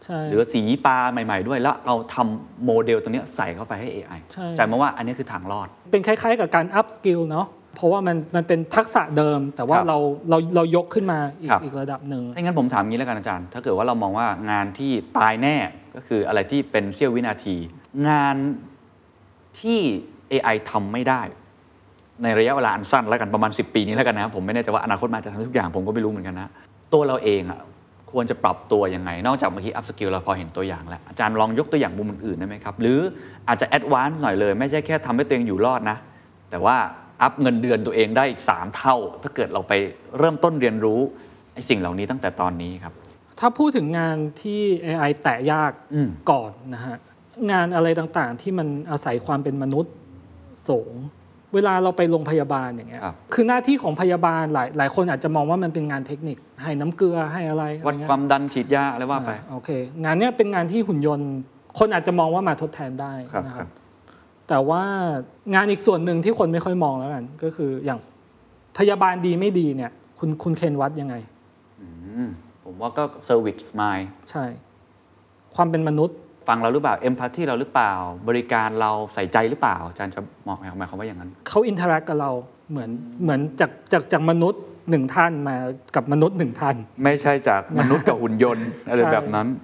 [0.04, 7.46] ใช่หรือสีปลาใหม่ ๆ ด้วย แล้วเราทำโมเดลตัวเนี้ยใส่เข้าไปให้ AI ใช่ใจมาว่าอันนี้คือทางรอด เป็นคล้าย ๆ กับการ up skill เนาะ
[7.76, 9.98] เพราะว่ามันมันเป็นทักษะเดิม แต่ว่าครับเรา
[10.30, 15.56] เราเรายกขึ้นมาอีกครับอีกระดับหนึ่งถ้างั้นผมถามงี้แล้วกันอาจารย์ ถ้าเกิดว่าเรามองว่างานที่ตายแน่
[15.94, 17.56] ก็คืออะไรที่เป็นเสี้ยววินาที
[18.08, 18.36] งาน
[19.60, 19.80] ที่
[20.32, 21.22] AI ทำไม่ได้
[22.22, 26.48] ในระยะเวลาอันสั้นแล้วกันประมาณ 10 ปีนี้แล้วกันนะผมไม่แน่ใจว่าอนาคตมาจะทำทุกอย่างผมก็ไม่รู้เหมือนกันนะ
[26.92, 27.60] ตัวเราเองอะ
[28.12, 32.98] ควรจะปรับตัวยังไง นอกจากเมื่อกี้ upskill เราพอเห็นตัวอย่างแล้ว อาจารย์ลองยกตัวอย่างมุมอื่นๆได้ไหมครับ หรือ
[33.48, 35.96] อาจจะ advance หน่อยเลย ไม่ใช่แค่ทำให้ตัวเองอยู่รอดนะ
[36.50, 36.76] แต่ว่า
[37.22, 39.72] up เงินเดือนตัวเองได้อีก 3 เท่า ถ้าเกิดเราไป
[40.18, 41.00] เริ่มต้นเรียนรู้
[41.54, 42.92] ไอ้สิ่งเหล่านี้ตั้งแต่ตอนนี้ครับ
[43.40, 46.96] ถ้าพูดถึงงานที่ AI แตะยากอืมก่อนนะฮะ
[47.52, 49.92] งานอะไรต่างๆ ที่มันอาศัยความเป็นมนุษย์
[50.68, 50.94] สูง
[51.54, 59.70] เวลาเราไปโรงพยาบาลอย่างเงี้ยครับคือหน้าที่ของพยาบาลหลายหลายคนอาจจะมองว่ามันเป็นงานเทคนิค ให้น้ำเกลือให้อะไรอะไรวัดเงี้ยความดันฉีดยาอะไรว่าไปอ่าโอเค
[60.04, 61.30] งานเนี้ยเป็นงานที่หุ่นยนต์
[61.78, 63.85] คนอาจจะมองว่ามาทดแทนได้ครับนะคครัรับบ
[64.48, 64.82] แต่ว่า
[65.54, 67.98] งานอีกส่วนหนึ่งที่คนไม่ค่อยมองแล้วกัน ก็คืออย่าง
[68.78, 71.14] พยาบาลดีไม่ดีเนี่ย คุณคุณเคนวัดยังไง
[71.80, 71.88] อื
[72.24, 72.26] ม
[72.64, 73.98] ผมว่าก็ service mind
[74.30, 74.44] ใช่
[75.56, 76.16] ความเป็นมนุษย์
[76.48, 77.92] ฟังเราหรือเปล่า empathy เราหรือเปล่า
[78.28, 82.30] บริการเราใส่ใจหรือเปล่าอาจารย์จะมองหมายความว่าอย่างนั้นเขา interact กับเรา
[82.70, 82.90] เหมือน
[83.22, 85.56] เหมือนจากจากจากมนุษย์หนึ่งท่านมา
[85.96, 89.54] กับมนุษย์หนึ่งท่าน ไม่ใช่จากมนุษย์กับหุ่นยนต์อะไรใช่แบบนั้นฮะ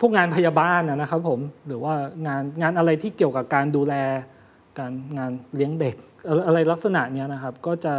[0.00, 1.94] พวกงานพยาบาลนะครับผมหรือว่า
[2.26, 3.94] งานงานอะไรที่เกี่ยวกับการดูแล
[4.78, 5.94] การงานเลี้ยงเด็ก
[6.28, 7.94] อะไรอะไรลักษณะเนี้ยนะครับ ก็จะ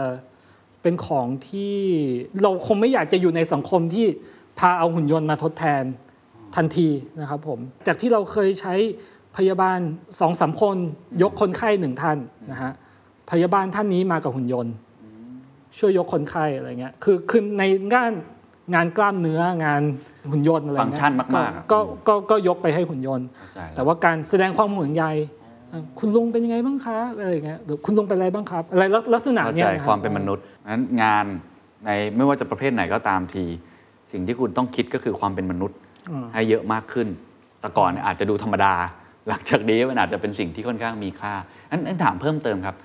[0.81, 1.75] เป็นของที่
[2.43, 4.05] เราคงไม่อยากจะอยู่ในสังคมที่
[4.59, 5.83] พาเอาหุ่นยนต์มาทดแทน
[6.55, 6.89] ทันที
[7.19, 8.75] นะครับผมจากที่เราเคยใช้
[9.37, 9.79] พยาบาล
[10.19, 10.77] สองสามคน
[11.21, 12.17] ยกคนไข้หนึ่งท่าน
[12.51, 12.71] นะฮะ
[13.31, 14.73] พยาบาลท่านนี้มากับหุ่นยนต์
[15.77, 18.13] ช่วยยกคนไข้อะไรเงี้ยคือคือในงาน
[18.73, 19.81] งานกล้ามเนื้องาน
[20.31, 25.05] หุ่นยนต์อะไรเงี้ยฟังก์ชันมากๆอะก็ก็ก็ก็ยกไปให้หุ่นยนต์เข้าใจแต่ว่าการแสดงความห่วงใย
[25.69, 31.25] เอ่อคุณลุงเป็นยังไงบ้างคะอะไรอย่างเงี้ยหรือคุณลุงเป็นอะไรบ้างครับ อะไรลักลักษณะเข้าเนี้ใจยะรับความเป็นมนุษย์นั้นงาน
[31.85, 33.45] ในไม่ว่าจะประเภทไหนก็ตามที
[34.11, 35.77] สิ่งที่คุณต้องคิดก็คือความเป็นมนุษย์
[36.09, 37.07] อืมให้เยอะมากขึ้น
[37.59, 38.73] แต่ก่อนเนี่ยอาจจะดูธรรมดา
[39.29, 41.33] หลังจากนี้มันอาจจะเป็นสิ่งที่ค่อนข้างมีค่า
[41.71, 42.75] อันอันถามเพิ่มเติมครับ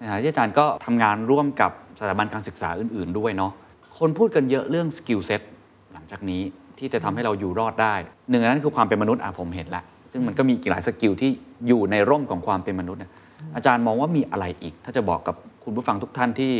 [0.00, 3.52] นะฮะที่อาจารย์ก็ทำงานร่วมกับสถาบันการศึกษาอื่น ๆ ด้วยเนาะ
[3.98, 5.42] คนพูดกันเยอะเรื่อง skill set
[5.92, 6.42] หลังจากนี้
[6.78, 7.94] ที่จะทำให้เราอยู่รอดได้
[8.30, 11.30] หนึ่งในนั้นคือความเป็นมนุษย์อะผมเห็นละซึ่งมันก็มีอีกหลาย skill ที่
[11.68, 13.12] อยู่ในร่มของความเป็นมนุษย์เนี่ย
[13.56, 16.52] อาจารย์มองว่ามีอะไรอีก ถ้าจะบอกกับคุณผู้ฟังทุกท่านที่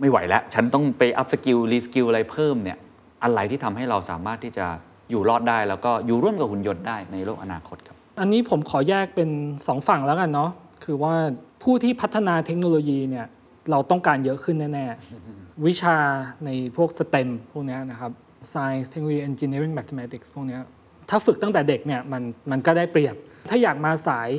[0.00, 2.78] ไม่ไหวแล้ว ฉันต้องไป upskill reskill อะไรเพิ่มเนี่ย
[3.24, 4.66] อะไรที่ทำให้เราสามารถที่จะ
[5.10, 9.28] อยู่รอดได้ แล้วก็อยู่ร่วมกับหุ่นยนต์ได้ในโลกอนาคตครับ อันนี้ผมขอแยกเป็น
[9.66, 10.50] สองฝั่งแล้วกันเนาะ
[10.84, 11.14] คือว่า
[11.62, 13.26] ผู้ที่พัฒนาเทคโนโลยีเนี่ย
[13.70, 15.96] เราต้องการเยอะขึ้นแน่ๆ วิชา
[16.44, 18.12] ในพวก STEM พวกเนี้ยนะครับ
[18.52, 20.62] Science Technology Engineering Mathematics พวกเนี้ย
[21.10, 23.14] ถ้าฝึกตั้งแต่เด็กเนี่ยมันมันก็ได้เปรียบ
[23.48, 24.30] ถ้าอยากมาสาย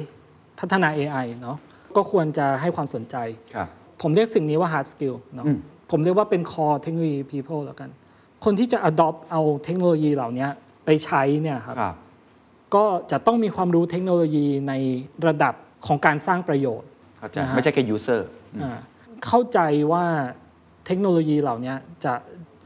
[0.59, 1.57] พัฒนา AI เนาะ
[1.95, 3.15] ก็ควรจะให้ความสนใจ
[3.55, 3.67] ครับ
[4.01, 5.57] ผมเรียกสิ่งนี้ว่า hard skill เนาะอืม
[5.91, 7.89] ผมเรียกว่าเป็น core technology people แล้วกัน
[8.45, 10.47] คนที่จะ adopt เอาเทคโนโลยีเหล่านี้
[10.85, 11.95] ไปใช้เนี่ยครับครับ
[12.75, 14.73] ก็จะต้องมีความรู้เทคโนโลยีใน
[15.27, 15.53] ระดับ
[15.87, 16.89] ของการสร้างประโยชน์
[17.19, 18.21] เข้าใจนะฮะไม่ใช่แค่ user
[18.63, 18.79] อ่า
[19.25, 19.59] เข้าใจ
[19.91, 20.05] ว่า
[20.85, 21.73] เทคโนโลยีเหล่านี้
[22.03, 22.13] จะ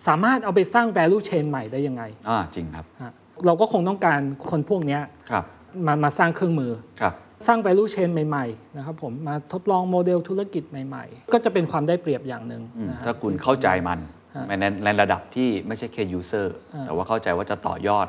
[0.07, 3.11] สามารถเอาไปสร้าง value chain ใหม่ได้ยังไง อ่าจริงครับฮะ
[3.45, 4.19] เราก็คงต้องการ
[4.49, 5.43] คนพวกเนี้ยครับ
[5.85, 6.71] มามาสร้างเครื่องมือ
[7.01, 7.13] ครับ
[7.47, 13.99] สร้าง value chain ใหม่ๆนะครับผมมาทดลองโมเดลธุรกิจใหม่ๆ ก็จะเป็นความได้เปรียบอย่างหนึ่งอืมนะฮะ ถ้าคุณเข้าใจมัน
[14.35, 18.07] ฮะในในระดับที่ไม่ใช่แค่ user อ่าแต่ว่าเข้าใจว่าจะต่อยอด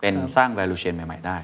[0.00, 1.36] เป็นครับ สร้าง value chain ใหม่ ๆ ได้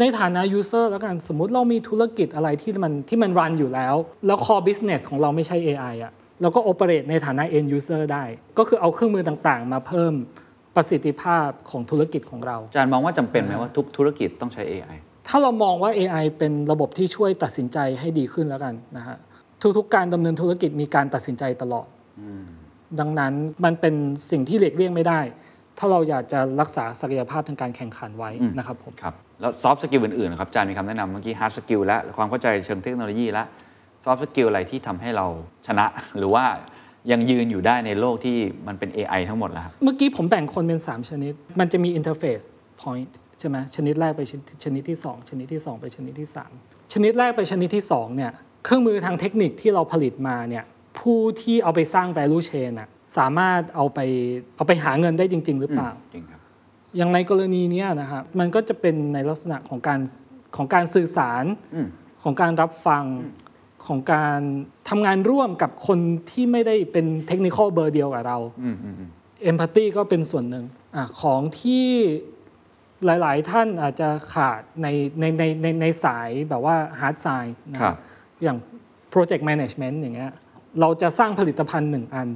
[0.00, 3.94] ในฐานะ user แล้วกันสมมุติเรามีธุรกิจอะไรที่มันที่มันรันอยู่แล้ว
[4.26, 6.12] แล้ว core business ของเราไม่ใช่ AI อะ
[6.42, 8.24] เราก็ operate ในฐานะ end user ได้
[8.58, 10.12] ก็คือเอาเครื่องมือต่างๆ มาเพิ่ม
[10.76, 14.96] ประสิทธิภาพของธุรกิจของเรา อาจารย์มองว่าจำเป็นไหมว่าทุกธุรกิจต้องใช้ AI
[15.28, 19.16] ถ้าเรามองว่า AI เป็นระบบที่ช่วยตัดสินใจให้ดีขึ้นแล้วกันนะฮะ
[19.78, 21.86] ทุกๆ การดำเนินธุรกิจมีการตัดสินใจตลอด
[23.00, 23.32] ดังนั้น
[23.64, 23.94] มันเป็น
[24.30, 25.20] สิ่งที่หลีกเลี่ยงไม่ได้
[25.78, 33.44] ถ้าเราอยากจะรักษาศักยภาพทางการแข่งขันไว้อืม นะครับผม ครับ แล้ว soft skill อื่นๆนะครับอาจารย์มีคำแนะนำเมื่อกี้ hard skill และความเข้าใจเชิงเทคโนโลยีและ
[34.06, 35.26] soft skill อะไรที่ทำให้เรา
[35.66, 35.86] ชนะ
[36.18, 36.44] หรือว่า
[37.10, 38.36] ยังยืนอยู่ได้ในโลกที่
[38.66, 42.46] มันเป็น AI ทั้งหมดแล้วครับ เมื่อกี้ผมแบ่งคนเป็น 3 ชนิด มันจะมี interface
[42.82, 46.28] point ใช่ไหมชนิดแรกไปชนิดชนิดที่ 2 ชนิดที่ 2 ไปชนิดที่
[46.60, 48.32] 3 ชนิดแรกไปชนิดที่2เนี่ย
[48.64, 50.64] เครื่องมือทางเทคนิคที่เราผลิตมาเนี่ย
[50.98, 54.00] ผู้ที่เอาไปสร้าง value chain น่ะสามารถเอาไป
[54.56, 56.40] เอาไปหาเงินได้จริง ๆ หรือเปล่าจริงครับ
[56.96, 60.00] อย่างในกรณีเนี้ยนะครับมันก็จะเป็นในลักษณะของการ
[60.56, 61.44] ของการสื่อสาร
[61.74, 61.88] อืม
[62.22, 63.04] ของการรับฟัง
[63.88, 64.40] ของการ
[64.88, 65.98] ทำงานร่วมกับคน
[66.30, 69.10] ที่ไม่ได้เป็นเทคนิคอลเบอร์เดียวกับเราอืมอืมอืม
[69.42, 70.64] เอมพัตตีก็เป็นส่วนหนึ่ง
[70.94, 71.86] อาของที่
[73.04, 74.86] หลาย ๆ ท่านอาจจะขาดใน
[75.20, 77.96] ในในในในสายแบบว่า hard science นะครับ
[78.42, 78.58] อย่าง
[79.12, 80.32] project management อย่างเงี้ย
[80.80, 82.28] เราจะสร้างผลิตภัณฑ์หนึ่งอัน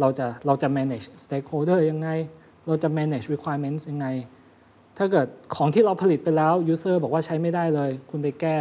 [0.00, 2.08] เราจะเราจะ manage stakeholder ยังไง
[2.66, 4.06] เราจะ manage requirements ยังไง
[4.96, 5.26] ถ้าเกิด
[5.56, 8.56] ของที่เราผลิตไปแล้ว user บอกว่าใช้ไม่ได้เลย คุณไปแก้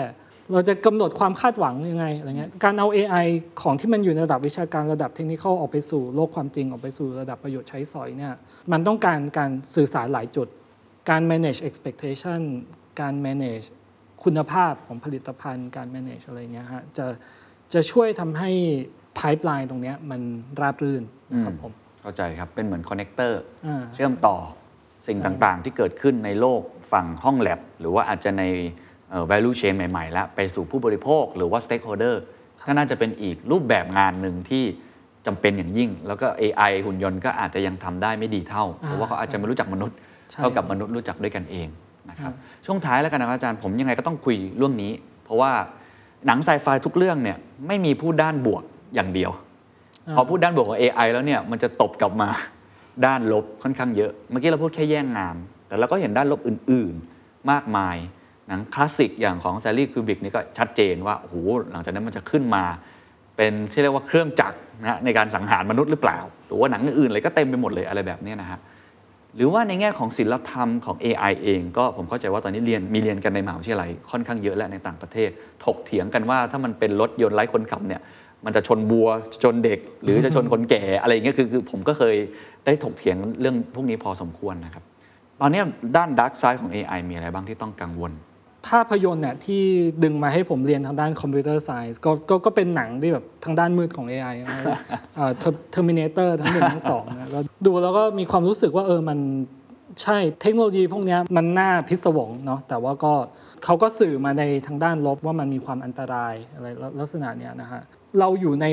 [0.51, 3.27] เราจะกำหนดความคาดหวังยังไงอะไรเงี้ยการเอา AI
[3.61, 8.33] ของที่มันอยู่ในระดับวิชาการระดับเทคนิคอลออกไปสู่โลกความจริงออกไปสู่ระดับประโยชน์ใช้สอยเนี่ย
[8.71, 10.47] มันต้องการการสื่อสารหลายจุด
[11.09, 12.41] การ manage expectation
[13.01, 13.65] การ manage
[14.23, 17.05] คุณภาพของผลิตภัณฑ์การ manage อะไรเงี้ยฮะจะ
[17.73, 18.51] จะช่วยทำให้
[19.19, 20.21] pipeline ตรงเนี้ยมัน
[20.61, 21.71] ราบรื่นนะครับผม
[22.01, 24.37] เข้าใจครับ เป็นเหมือนคอนเน c เตอร์อ่าเชื่อมต่อ
[25.07, 28.86] สิ่งต่างๆ ที่เกิดขึ้นในโลกฝั่งห้องแลบหรือว่าอาจจะในเอ่อ
[29.31, 32.15] value chain ใหม่ๆ แล้ว ไปสู่ผู้บริโภคหรือว่า stakeholder
[32.67, 34.63] ก็น่าจะเป็นอีกรูปแบบงานหนึ่งที่
[35.25, 39.95] จำเป็นอย่างยิ่ง แล้วก็ AI หุ่นยนต์ก็อาจจะยังทำได้ไม่ดีเท่า เพราะว่าเขาอาจจะไม่รู้จักมนุษย์
[40.31, 41.67] ใช่เท่ากับมนุษย์รู้จักด้วยกันเอง
[42.09, 42.33] นะครับ
[42.65, 44.91] ช่วงท้ายแล้วกันนะครับอาจารย์ผมยังไงก็ต้องคุยเรื่องนี้
[45.23, 45.51] เพราะว่า
[46.25, 47.37] หนังไซไฟทุกเรื่องเนี่ย
[47.67, 48.63] ไม่มีพูดด้านบวก
[48.95, 49.31] อย่างเดียว
[50.15, 52.29] พอพูดด้านบวกของ AI แล้วเนี่ยมันจะตบกลับมา
[53.05, 55.35] ด้านลบค่อนข้างเยอะ เมื่อกี้เราพูดแค่แย่งงาน
[55.67, 57.95] แต่เราก็เห็นด้านลบอื่น ๆ มากมาย
[58.47, 61.35] หนังคลาสสิกอย่างของแซลลี่คูบิกนี่ก็ชัดเจนว่าโอ้โห
[61.71, 62.63] หลังจากนั้นมันจะขึ้นมา
[63.37, 68.59] เป็นที่เรียกว่าเครื่องจักรนะในการสังหารมนุษย์หรือเปล่า หรือว่าหนังอื่นอะไรก็เต็มไปหมดเลยอะไรแบบนี้นะฮะ
[69.35, 75.29] หรือว่าในแง่ของศิลธรรมของ AI เองก็ผมเข้าใจว่าตอนนี้เรียนมีเรียนกันในมหาวิทยาลัยค่อนข้างเยอะและในต่างประเทศ
[75.65, 78.01] ถกเถียงกันว่าถ้ามันเป็นรถยนต์ไร้คนขับเนี่ย
[78.45, 79.07] มันจะชนบัว
[79.43, 82.15] ชนเด็ก หรือจะชนคนแก่อะไรอย่างเงี้ยคือคือผมก็เคย
[82.65, 84.83] ได้ถกเถียงเรื่องพวกนี้พอสมควรนะครับ
[85.41, 85.61] ตอนนี้
[85.97, 88.11] ด้านด a r k กไซด์ของ AI มีอะไรบ้างที่ต้องกังวล
[88.67, 89.61] ภาพยนตร์เนี่ยที่
[90.03, 94.59] ดึงมาให้ผมเรียนทางด้าน computer science ก็ก็ก็เป็นหนังที่แบบทางด้านมืดของ AI นะ
[95.15, 99.19] เอ่อ Ter- Terminator ทั้งหนึ่งทั้งสองนะก็ดูแล้วก็มีความรู้สึกว่าเออมัน
[100.03, 103.13] ใช่เทคโนโลยีพวกเนี้ยมันน่าพิศวงเนาะแต่ว่าก็
[103.63, 106.67] เขาก็สื่อมาในทางด้านลบว่ามันมีความอันตรายอะไร
[106.99, 107.81] ลักษณะเนี้ยนะฮะ
[108.19, 108.65] เราอยู่ใน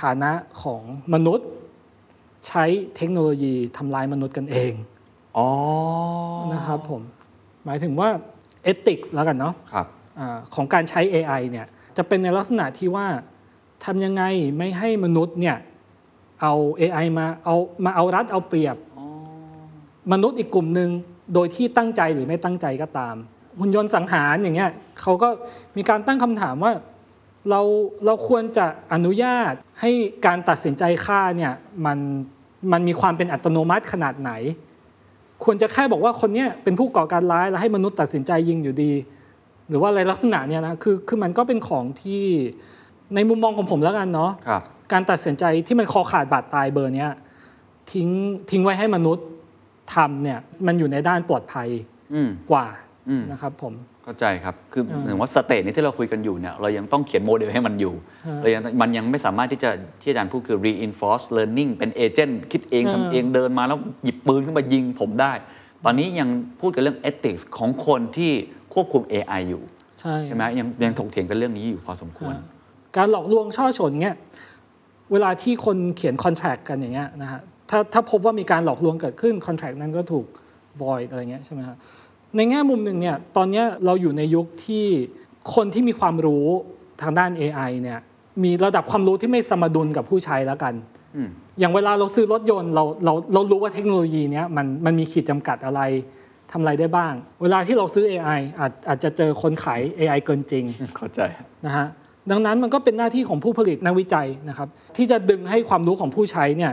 [0.00, 0.30] ฐานะ
[0.62, 0.82] ของ
[1.14, 1.48] มนุษย์
[2.48, 2.64] ใช้
[2.96, 4.72] เทคโนโลยีทำลายมนุษย์กันเอง
[5.36, 5.48] อ๋อ
[6.52, 7.02] นะครับผม
[7.64, 8.08] หมายถึงว่า
[8.72, 9.86] ethics แล้วกันเนาะครับ
[10.18, 13.06] อาของการใช้ AI เนี่ยจะเป็นในลักษณะที่ว่า
[13.84, 14.22] ทำยังไง
[14.58, 15.56] ไม่ให้มนุษย์เนี่ย
[16.42, 18.76] เอา AI มาเอามาเอารัดเอาเปรียบ
[20.12, 20.90] มนุษย์อีกกลุ่มหนึ่ง
[21.34, 23.16] โดยที่ตั้งใจหรือไม่ตั้งใจก็ตาม
[23.58, 25.28] หุ่นยนต์สังหารอย่างเงี้ยเขาก็
[25.76, 26.72] มีการตั้งคำถามว่า
[27.50, 27.60] เรา
[28.04, 29.90] เราควรจะอนุญาตให้
[30.26, 31.52] การตัดสินใจฆ่าเนี่ย
[31.86, 31.98] มัน
[32.72, 34.32] มันมีความเป็นอัตโนมัติขนาดไหน
[35.44, 38.92] ควรจะแค่บอกว่าคนเนี้ยเป็นผู้ก่อการร้ายแล้วให้มนุษย์ตัดสินใจยิงอยู่ดี
[39.68, 42.24] หรือว่าอะไรลักษณะเนี้ยนะคือคือมันก็เป็นของที่
[43.14, 44.62] ในมุมมองของผมแล้วกันเนาะครับ
[44.92, 47.10] การตัดสินใจที่มันคอขาดบาดตายเบอร์เนี้ย
[47.92, 48.08] ทิ้ง
[48.50, 49.26] ทิ้งไว้ให้มนุษย์
[49.94, 51.68] ทำเนี่ยมันอยู่ในด้านปลอดภัย
[52.14, 52.66] อืมกว่า
[53.08, 53.74] อืมนะครับผม
[54.10, 57.94] เข้าใจครับ คืออ่าเหมือนว่า stage นี้ที่เราคุยกันอยู่เนี่ยเรายังต้องเขียนโมเดลให้มันอยู่
[58.26, 59.70] ฮะเรายังมันยังไม่สามารถที่จะ
[60.02, 65.32] ที่อาจารย์พูดคือ reinforce learning เป็นเอเจนต์คิดเองอ่าทำเองเดินมาแล้วหยิบปืนขึ้นมายิงผมได้
[65.84, 66.28] ตอนนี้ยัง
[66.60, 68.32] พูดกันเรื่อง ethics ของคนที่
[68.74, 69.62] ควบคุม AI อยู่
[70.00, 72.44] ใช่ใช่ไหมยังยังถกเถียงกันเรื่องนี้อยู่พอสมควรฮะ
[72.96, 74.16] การหลอกลวงช่อฉนเนี่ย
[75.12, 77.40] เวลาที่คนเขียนคอนแท c t กันอย่างเงี้ยนะฮะ
[77.70, 80.26] ถ้าถ้าพบว่ามีการหลอกลวงเกิดขึ้นคอนแท c t นั้นก็ถูก
[80.82, 81.76] void อะไรเงี้ยใช่ไหมฮะ
[82.36, 84.86] ในแง่มุมหนึ่งเนี่ยตอนเนี้ยเราอยู่ในยุคที่
[85.54, 86.46] คนที่มีความรู้
[87.02, 87.98] ทางด้าน AI เนี่ย
[88.44, 90.74] มีระดับความรู้ที่ไม่สมดุลกับผู้ใช้แล้วกัน
[91.16, 91.28] อืม
[91.58, 95.80] อย่างเวลาเราซื้อรถยนต์เราเราเรารู้ว่าเทคโนโลยีเนี้ยมันมันมีขีดจำกัดอะไร
[96.52, 97.12] ทำอะไรได้บ้าง
[97.42, 100.64] เวลาที่เราซื้อ AI อาจอาจจะเจอคนขาย AI เกินจริง
[100.96, 101.20] เข้าใจ
[101.66, 101.86] นะฮะ
[102.30, 106.72] ดังนั้นมันก็เป็นหน้าที่ของผู้ผลิตนักวิจัยนะครับที่จะดึงให้ความรู้ของผู้ใช้เนี่ย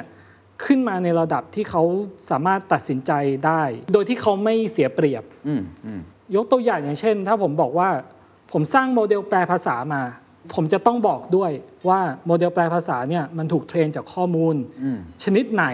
[0.66, 1.84] ขึ้นมาในระดับที่เขา
[2.30, 3.12] สามารถตัดสินใจ
[3.46, 3.62] ได้
[3.94, 6.02] โดยที่เขาไม่เสียเปรียบอืมอืม
[6.36, 7.90] ยกตัวอย่างอย่างเช่น ถ้าผมบอกว่า
[8.52, 10.02] ผมสร้างโมเดลแปลภาษามา
[10.56, 11.52] ผมจะต้องบอกด้วย
[11.90, 15.66] ว่าโมเดลแปลภาษาเนี่ยมันถูกเทรนจากข้อมูลอืมชนิดไหน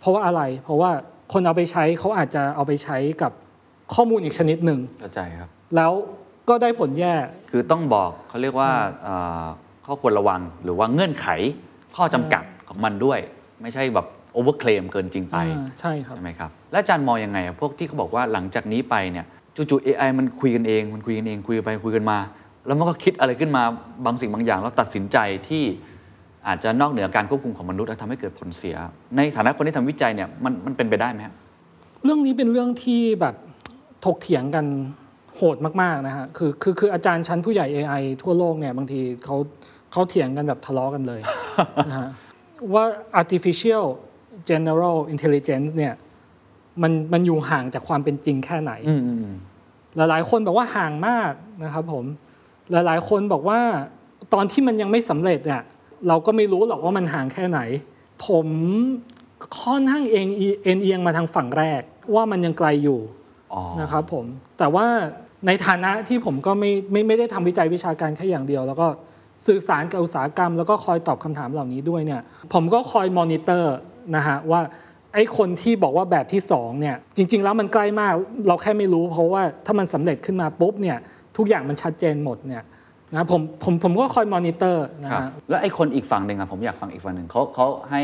[0.00, 0.90] เพราะว่าอะไร เพราะว่า
[1.32, 3.32] คนเอาไปใช้เขาอาจจะเอาไปใช้กับ
[3.94, 5.92] ข้อมูลอีกชนิดหนึ่งเข้าใจครับ แล้ว
[6.48, 7.14] ก็ได้ผลแย่
[7.50, 8.70] คือต้องบอกเขาเรียกว่า
[9.02, 9.44] เอ่อ
[9.86, 11.26] ข้อควรระวังหรือว่าเงื่อนไข
[11.96, 13.18] ข้อจำกัดของมันด้วย
[13.62, 19.26] ไม่ใช่แบบ โอเวอร์เคลมเกินจริงไปอ่าใช่ครับ ใช่ไหมครับและอาจารย์มองยังไงอะพวกที่เขาบอกว่าหลังจากนี้ไปเนี่ย
[19.56, 22.18] จู่ๆ AI มันคุยกันเองมันคุยกันเองคุยกันไปคุยกันมา
[22.66, 23.62] แล้วมันก็คิดอะไรขึ้นมา
[24.04, 25.18] บางสิ่งบางอย่าง แล้วตัดสินใจ
[25.48, 25.64] ที่
[26.46, 28.76] อาจจะนอกเหนือการควบคุมของมนุษย์และทำให้เกิดผลเสีย
[29.16, 31.34] ในฐานะคนที่ทำวิจัยเนี่ยมันมันเป็นไปได้ไหมครับ
[32.04, 33.34] เรื่องนี้เป็นเรื่องที่แบบ
[34.04, 34.66] ถกเถียงกัน
[35.36, 39.36] โหดมากๆนะฮะคือคือคืออาจารย์ชั้นผู้ใหญ่ AI ทั่วโลกเนี่ยบางทีเขา
[39.92, 41.20] เขาเถียงกันแบบทะเลาะกันเลย
[41.88, 42.08] นะฮะ
[42.74, 42.84] ว่า
[43.20, 43.84] artificial
[44.50, 45.94] general intelligence เนี่ย
[46.82, 49.36] มันมันอยู่ห่างจากความเป็นจริงแค่ไหนอืมอืมอืม
[49.96, 51.32] หลายๆคนบอกว่าห่างมาก
[51.64, 52.04] นะครับผม
[52.72, 53.60] หลายๆคนบอกว่า
[54.34, 55.62] ตอนที่มันยังไม่สำเร็จเนี่ย
[56.08, 57.60] เราก็ไม่รู้หรอกว่ามันห่างแค่ไหน
[58.26, 58.46] ผม
[59.62, 60.26] ค่อนข้างเอง
[60.64, 61.82] เอ็นเอียงมาทางฝั่งแรก
[62.14, 63.00] ว่ามันยังไกลอยู่
[63.52, 64.24] อ๋อนะครับผม
[64.58, 64.86] แต่ว่า
[65.46, 68.86] ในฐานะที่ผมก็ไม่ไม่ไม่ได้ทำวิจัยวิชาการแค่อย่างเดียว แล้วก็
[69.46, 72.22] สื่อสารกับอุตสาหกรรม แล้วก็คอยตอบคำถามเหล่านี้ด้วยเนี่ย
[72.52, 73.74] ผมก็คอยมอนิเตอร์
[74.16, 74.60] นะฮะว่า
[75.14, 78.12] ไอ้คนที่บอกว่าแบบที่สองเนี่ยจริง ๆ แล้วมันใกล้มาก
[78.48, 80.98] เราแค่ไม่รู้ เพราะว่าถ้ามันสำเร็จขึ้นมาปุ๊บเนี่ย
[81.36, 82.62] ทุกอย่างมันชัดเจนหมดเนี่ย
[83.14, 88.02] นะผมผมผมก็คอยมอ นะครับฮะแล้วไอ้คนอีกฝั่งหนึ่งอะผมอยากฟังอีกฝั่งหนึ่งเขาเขาให้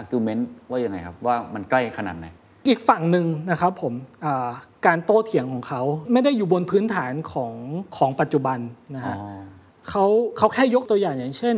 [0.00, 2.26] argument ว่ายังไงครับ ว่ามันใกล้ขนาดไหน
[2.68, 3.92] อีกฝั่งหนึ่งนะครับผม
[4.24, 4.48] อ่า
[4.86, 5.82] การโต้เถียงของเขา
[6.12, 7.52] ไม่ได้อยู่บนพื้นฐานของ
[7.96, 8.58] ของปัจจุบัน
[8.94, 9.42] นะอ๋อฮะ
[9.88, 10.04] เขา
[10.36, 11.56] เขาแค่ยกตัวอย่างอย่างเช่น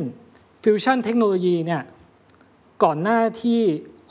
[0.65, 1.83] fusion technology เนี่ย
[2.85, 3.61] ก่อนหน้าที่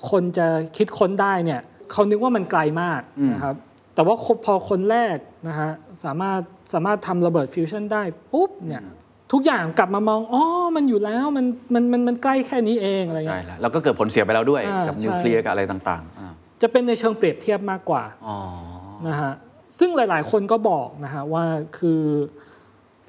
[0.10, 0.48] คนจะ
[0.78, 1.62] คิดค้นได้เนี่ย
[1.92, 3.56] เขานึกว่ามันไกลมากอืมนะครับ
[3.96, 4.16] แต่ว่า
[4.46, 5.18] พอคนแรก
[5.48, 5.72] นะฮะ
[6.04, 6.40] สามารถ
[6.74, 8.04] สามารถทำระเบิดฟิวชั่นได้
[8.34, 8.84] ปุ๊บเนี่ย
[9.32, 10.44] ทุกอย่างกลับมามองอ๋อ
[10.76, 18.38] มันอยู่แล้วมันมันมันมันใกล้แค่นี้เองอะไรใช่เงี้ยแล้วแล้วก็เกิดผลเสียไปแล้วด้วยอ่ากับใช่นิวเคลียร์กับอะไรต่างๆอ่าจะเป็นในเชิงเปรียบเทียบมากกว่าอ๋อ
[19.08, 19.34] นะฮะ
[19.80, 21.46] ซึ่งหลายๆ คนก็บอกนะฮะว่า
[21.78, 22.02] คือ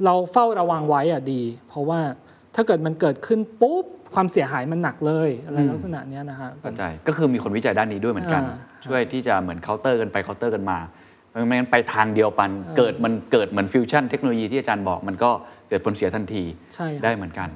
[0.04, 2.00] เราเฝ้าระวังไว้อะดี เพราะว่า
[2.54, 8.56] ถ้าเกิดมันเกิดขึ้นปุ๊บ ความเสียหายมันหนักเลยอะไรอืมลักษณะเนี้ยนะฮะเข้าใจก็คือมีคนวิจัยด้านนี้ด้วยเหมือนกันอ่า
[8.86, 10.78] ช่วยที่จะเหมือนเคาน์เตอร์กันไปเคาน์เตอร์กันมา
[11.30, 15.30] ไม่งั้นไปทางเดียวปันเกิดมันเกิดเหมือน fusion technology ที่อาจารย์บอกมันก็
[15.68, 16.44] เกิดผลเสียทันที
[16.74, 17.48] ใช่ครับได้เหมือนกัน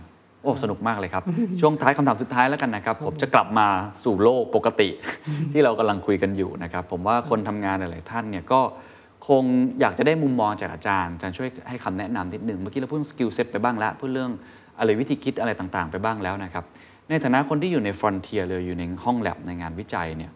[0.42, 1.22] โอ้ สนุกมากเลยครับ
[1.60, 3.66] ช่วงท้ายคำถามสุดท้ายแล้วกันนะครับ ผมจะกลับมา
[4.04, 4.88] สู่โลกปกติ
[5.52, 8.60] ที่เรากำลังคุยกันอยู่นะครับ ผมว่าคนทำงานหลาย ๆ ท่านเนี่ยก็
[9.28, 9.44] คง
[9.80, 14.30] อยากจะได้มุมมองจากอาจารย์อาจารย์ช่วยให้คำแนะนำนิดหนึ่งเมื่อกี้เราพูด skill set ไปบ้างแล้วพูดเรื่อง
[14.78, 16.64] อะไรวิธีคิดอะไรต่างๆ ไปบ้างแล้วนะครับ
[17.08, 20.32] ในฐานะคนที่อยู่ใน frontier เลยอยู่ในห้องแล็บในงานวิจัยเนี่ย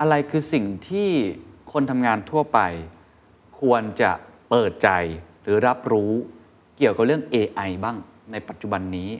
[0.00, 1.08] อะไรคือสิ่งที่
[1.72, 2.60] คนทำงานทั่วไป
[3.60, 4.10] ควรจะ
[4.50, 4.88] เปิดใจ
[5.42, 6.12] หรือรับรู้
[6.76, 7.96] เกี่ยวกับเรื่อง AI บ้าง
[8.32, 9.10] ในปัจจุบันนี้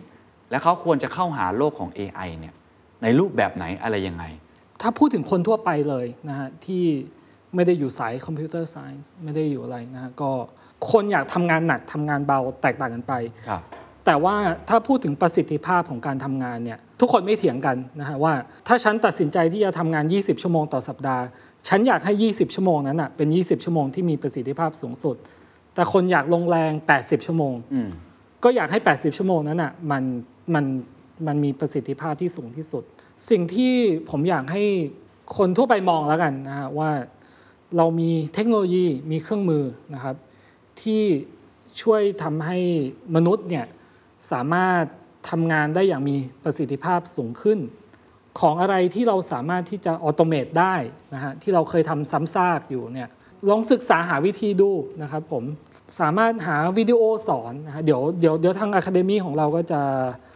[0.50, 2.54] และเขาควรจะเข้าหาโลกของ AI เนี่ย
[3.02, 4.24] ในรูปแบบไหนอะไรยังไง
[4.80, 6.84] ถ้าพูดถึงคนทั่วไปเลยนะฮะที่
[7.54, 10.30] ไม่ได้อยู่สายคอมพิวเตอร์ไซน์ไม่ได้อยู่อะไรนะฮะก็
[10.90, 13.12] คนอยากทำงานหนักทำงานเบาแตกต่างกันไป
[13.48, 13.62] ครับ
[14.06, 14.36] แต่ว่า
[14.68, 18.34] ถ้าพูดถึงประสิทธิภาพของการทำงานเนี่ยทุกคนไม่เถียงกันนะฮะว่า
[18.66, 21.24] ถ้าฉันตัดสินใจที่จะทำงาน 20 ชั่วโมงต่อสัปดาห์
[21.68, 25.16] ฉันอยากให้ 20 ชั่วโมงนั้นอะเป็น 20 ชั่วโมงที่มีประสิทธิภาพสูงสุด
[25.74, 27.88] แต่คนอยากลงแรง 80 ชั่วโมงอืม
[28.44, 30.02] ก็อยากให้ 80 ชั่วโมงนั้นอะมัน
[30.54, 30.64] มัน
[31.26, 32.82] มันมีประสิทธิภาพที่สูงที่สุด
[33.30, 33.74] สิ่งที่
[34.10, 34.64] ผมอยากให้
[35.36, 36.90] คนทั่วไปมองแล้วกันนะฮะว่า
[37.76, 40.16] เรามีเทคโนโลยีมีเครื่องมือนะครับ
[40.82, 41.02] ที่
[41.82, 42.58] ช่วยทำให้
[43.16, 43.64] มนุษย์เนี่ย
[44.32, 44.84] สามารถ
[45.30, 47.58] ทำงานได้อย่างมีประสิทธิภาพสูงขึ้น
[48.40, 50.74] ของอะไรที่เราสามารถที่จะออโตเมตได้
[51.14, 53.08] นะฮะที่เราเคยทำซ้ำซากอยู่เนี่ย
[53.48, 54.70] ลองศึกษาหาวิธีดู
[55.02, 55.44] นะครับผม
[56.00, 59.80] สามารถหาวิดีโอสอนนะฮะเดี๋ยวเดี๋ยวเดี๋ยวทาง Academy ของเราก็จะ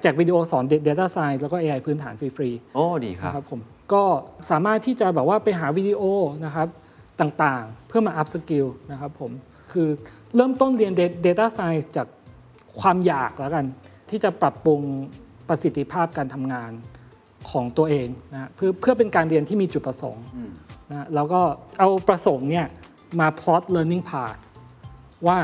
[0.02, 3.60] แจกวิดีโอสอน Data Science แล้วก็ AI พื้นฐานฟรีๆโอ้ดีครับนะครับผม
[3.92, 4.02] ก็
[4.50, 6.02] สามารถที่จะแบบว่าไปหาวิดีโอ
[6.44, 6.68] นะครับ
[7.20, 9.30] ต่างๆ เพื่อมา up skill นะครับผม
[9.72, 9.88] คือ
[10.36, 12.06] เริ่มต้นเรียน Da- data science จาก
[12.80, 13.66] ความอยากแล้วกัน
[14.10, 14.80] ที่จะปรับปรุง
[15.48, 16.72] ประสิทธิภาพการทำงาน
[17.50, 20.24] ของตัวเองนะฮะเพื่อเพื่อเป็นการเรียนที่มีจุดประสงค์
[20.90, 21.40] นะฮะแล้วก็
[21.78, 22.66] เอาประสงค์เนี่ย
[23.20, 24.38] มา plot learning path
[25.26, 25.38] ว่า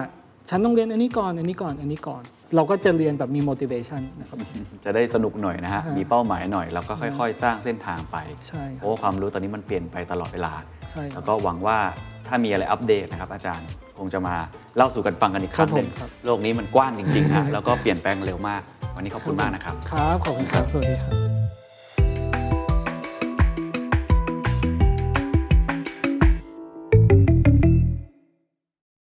[0.49, 2.23] ฉันต้องเรียนอันนี้ก่อนอันนี้ก่อนอันนี้ก่อน
[2.55, 4.39] เราก็จะเรียนแบบมี motivation นะครับ
[4.85, 8.17] จะได้สนุกหน่อยนะฮะฮะมีเป้าหมายหน่อย แล้วก็ค่อย ๆ สร้างเส้นทางไป
[8.49, 10.53] ใช่คโอ้รับความรู้ตอนนี้มันเปลี่ยนไปตลอดเวลา
[10.91, 11.79] ใช่คแล้รับ วก็หวังว่า
[12.27, 13.69] ถ้ามีอะไรอัปเดตนะครับ อาจารย์
[13.99, 14.35] คงจะมา
[14.77, 18.63] เล่าสู่กันฟังกันอีกครั้งหนึ่งครับผมครับ โลกนี้มันกว้างจริงๆฮะแล้วก็เปลี่ยนแปลงเร็วมาก
[18.97, 21.66] วันนี้ขอบคุณมากนะครับ ครับ ขอบคุณครับ สวัสดีครับ